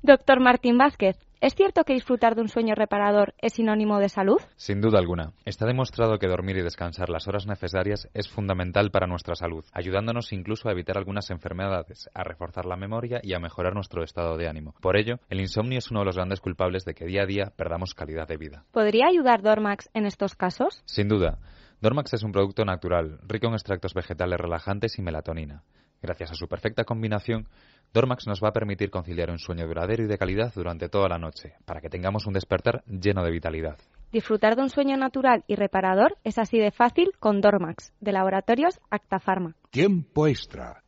[0.00, 4.40] Doctor Martín Vázquez, ¿Es cierto que disfrutar de un sueño reparador es sinónimo de salud?
[4.56, 5.34] Sin duda alguna.
[5.44, 10.32] Está demostrado que dormir y descansar las horas necesarias es fundamental para nuestra salud, ayudándonos
[10.32, 14.48] incluso a evitar algunas enfermedades, a reforzar la memoria y a mejorar nuestro estado de
[14.48, 14.74] ánimo.
[14.80, 17.52] Por ello, el insomnio es uno de los grandes culpables de que día a día
[17.54, 18.64] perdamos calidad de vida.
[18.72, 20.82] ¿Podría ayudar Dormax en estos casos?
[20.86, 21.40] Sin duda.
[21.82, 25.62] Dormax es un producto natural, rico en extractos vegetales relajantes y melatonina.
[26.04, 27.48] Gracias a su perfecta combinación,
[27.94, 31.16] Dormax nos va a permitir conciliar un sueño duradero y de calidad durante toda la
[31.16, 33.78] noche, para que tengamos un despertar lleno de vitalidad.
[34.12, 38.78] Disfrutar de un sueño natural y reparador es así de fácil con Dormax, de Laboratorios
[38.90, 39.56] Acta Pharma.
[39.70, 40.83] Tiempo extra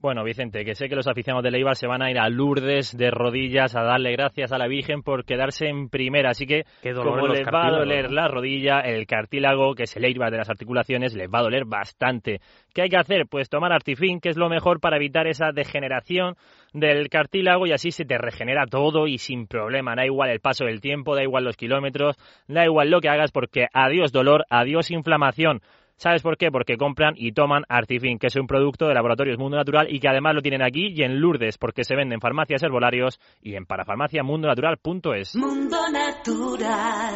[0.00, 2.96] Bueno, Vicente, que sé que los aficionados de Leibar se van a ir a Lourdes
[2.96, 6.30] de rodillas a darle gracias a la Virgen por quedarse en primera.
[6.30, 10.30] Así que, como les va a doler la rodilla, el cartílago, que es el Eibar
[10.30, 12.40] de las articulaciones, les va a doler bastante.
[12.72, 13.26] ¿Qué hay que hacer?
[13.28, 16.36] Pues tomar Artifin, que es lo mejor para evitar esa degeneración
[16.72, 19.94] del cartílago y así se te regenera todo y sin problema.
[19.96, 22.16] Da igual el paso del tiempo, da igual los kilómetros,
[22.48, 25.60] da igual lo que hagas porque adiós dolor, adiós inflamación.
[26.00, 26.50] ¿Sabes por qué?
[26.50, 30.08] Porque compran y toman Artifin, que es un producto de Laboratorios Mundo Natural y que
[30.08, 33.66] además lo tienen aquí y en Lourdes, porque se vende en farmacias herbolarios y en
[33.66, 35.36] parafarmaciamundonatural.es.
[35.36, 37.14] Mundo Natural.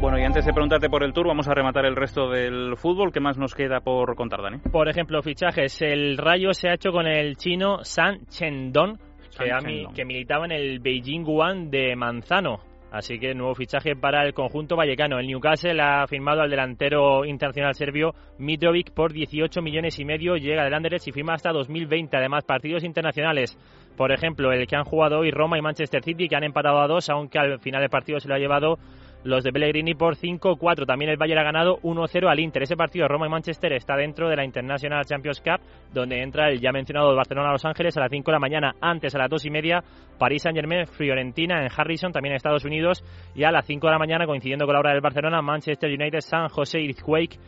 [0.00, 3.12] Bueno, y antes de preguntarte por el tour, vamos a rematar el resto del fútbol.
[3.12, 4.56] ¿Qué más nos queda por contar, Dani?
[4.72, 5.82] Por ejemplo, fichajes.
[5.82, 8.98] El Rayo se ha hecho con el chino San Chendon,
[9.38, 12.65] que, que militaba en el Beijing Guan de Manzano.
[12.90, 15.18] Así que nuevo fichaje para el conjunto vallecano.
[15.18, 20.36] El Newcastle ha firmado al delantero internacional serbio Mitrovic por 18 millones y medio.
[20.36, 22.16] Llega del Anderlecht y firma hasta 2020.
[22.16, 23.58] Además, partidos internacionales.
[23.96, 26.86] Por ejemplo, el que han jugado hoy Roma y Manchester City, que han empatado a
[26.86, 28.78] dos, aunque al final del partido se lo ha llevado
[29.26, 30.86] los de Pellegrini por 5-4.
[30.86, 32.62] También el Bayern ha ganado 1-0 al Inter.
[32.62, 35.60] Ese partido Roma y Manchester está dentro de la International Champions Cup,
[35.92, 38.74] donde entra el ya mencionado Barcelona-Los Ángeles a las 5 de la mañana.
[38.80, 39.82] Antes, a las 2 y media,
[40.18, 43.04] París Saint-Germain, Fiorentina en Harrison, también en Estados Unidos.
[43.34, 46.20] Y a las 5 de la mañana, coincidiendo con la hora del Barcelona, Manchester United,
[46.20, 47.38] San José Earthquake,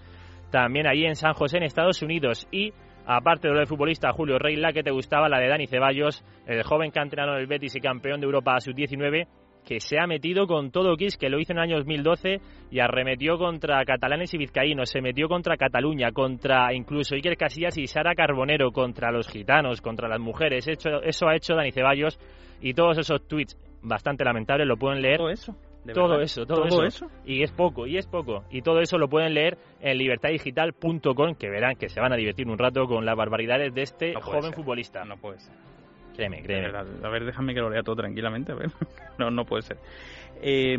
[0.51, 2.49] también ahí en San José, en Estados Unidos.
[2.51, 2.73] Y
[3.07, 6.25] aparte de lo del futbolista Julio Rey, la que te gustaba, la de Dani Ceballos,
[6.47, 9.27] el joven canterano del Betis y campeón de Europa a sub-19,
[9.69, 12.41] que se ha metido con todo Kiss, que lo hizo en el año 2012
[12.71, 17.87] y arremetió contra catalanes y vizcaínos, se metió contra Cataluña, contra incluso Iker Casillas y
[17.87, 20.67] Sara Carbonero, contra los gitanos, contra las mujeres.
[20.67, 22.19] Eso, eso ha hecho Dani Ceballos
[22.63, 25.19] y todos esos tweets bastante lamentables lo pueden leer.
[25.19, 25.55] Todo eso.
[25.93, 27.07] Todo eso, todo, eso?
[27.27, 28.45] Y es poco, y es poco.
[28.51, 32.49] Y todo eso lo pueden leer en libertaddigital.com, que verán que se van a divertir
[32.49, 35.05] un rato con las barbaridades de este joven futbolista.
[35.05, 35.68] No puede ser.
[36.19, 36.77] Créeme, créeme.
[36.77, 38.51] A ver, déjame que lo lea todo tranquilamente.
[38.51, 38.71] A ver.
[39.19, 39.79] No, no puede ser.
[40.41, 40.77] Eh,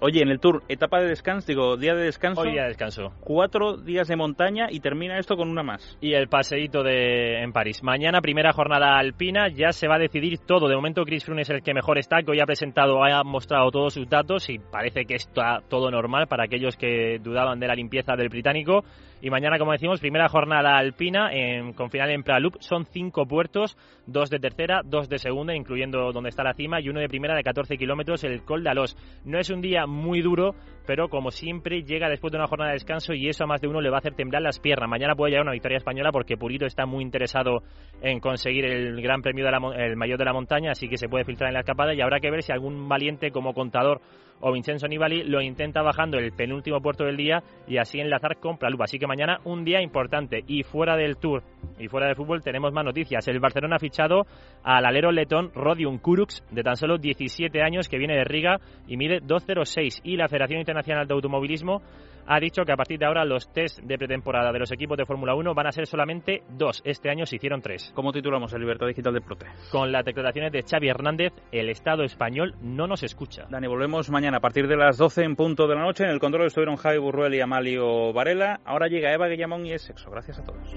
[0.00, 2.40] oye, en el tour, etapa de descanso, digo, día de descanso.
[2.40, 3.12] Hoy día de descanso.
[3.20, 5.98] Cuatro días de montaña y termina esto con una más.
[6.00, 7.82] Y el paseíto de, en París.
[7.82, 10.68] Mañana, primera jornada alpina, ya se va a decidir todo.
[10.68, 13.70] De momento, Chris Froome es el que mejor está, que hoy ha presentado, ha mostrado
[13.70, 17.74] todos sus datos y parece que está todo normal para aquellos que dudaban de la
[17.74, 18.84] limpieza del británico.
[19.22, 22.56] Y mañana, como decimos, primera jornada alpina en, con final en Pralup.
[22.60, 26.88] Son cinco puertos, dos de tercera, dos de segunda, incluyendo donde está la cima, y
[26.88, 28.96] uno de primera de 14 kilómetros, el Col de Alos.
[29.24, 30.54] No es un día muy duro,
[30.86, 33.68] pero como siempre llega después de una jornada de descanso y eso a más de
[33.68, 34.88] uno le va a hacer temblar las piernas.
[34.88, 37.62] Mañana puede llegar una victoria española porque Purito está muy interesado
[38.02, 41.08] en conseguir el Gran Premio de la, el mayor de la montaña, así que se
[41.08, 44.00] puede filtrar en la escapada y habrá que ver si algún valiente como contador
[44.40, 48.58] o Vincenzo Nibali lo intenta bajando el penúltimo puerto del día y así enlazar con
[48.58, 48.82] Pralup.
[48.82, 51.42] Así que mañana un día importante y fuera del Tour
[51.78, 53.26] y fuera del fútbol tenemos más noticias.
[53.28, 54.26] El Barcelona ha fichado
[54.62, 58.96] al alero letón Rodion Kuruks de tan solo 17 años que viene de Riga y
[58.96, 61.82] mide 2.06 y la Federación Internacional de Automovilismo
[62.26, 65.06] ha dicho que a partir de ahora los test de pretemporada de los equipos de
[65.06, 66.82] Fórmula 1 van a ser solamente dos.
[66.84, 67.92] Este año se hicieron tres.
[67.94, 69.46] ¿Cómo titulamos el Libertad Digital de Prote?
[69.70, 73.46] Con las declaraciones de Xavi Hernández, el Estado español no nos escucha.
[73.48, 76.04] Dani, volvemos mañana a partir de las 12 en punto de la noche.
[76.04, 78.60] En el control estuvieron Javi Burruel y Amalio Varela.
[78.64, 80.10] Ahora llega Eva Guillamón y es sexo.
[80.10, 80.74] Gracias a todos.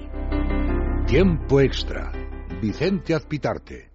[1.08, 2.12] Tiempo extra.
[2.62, 3.89] Vicente Azpitarte.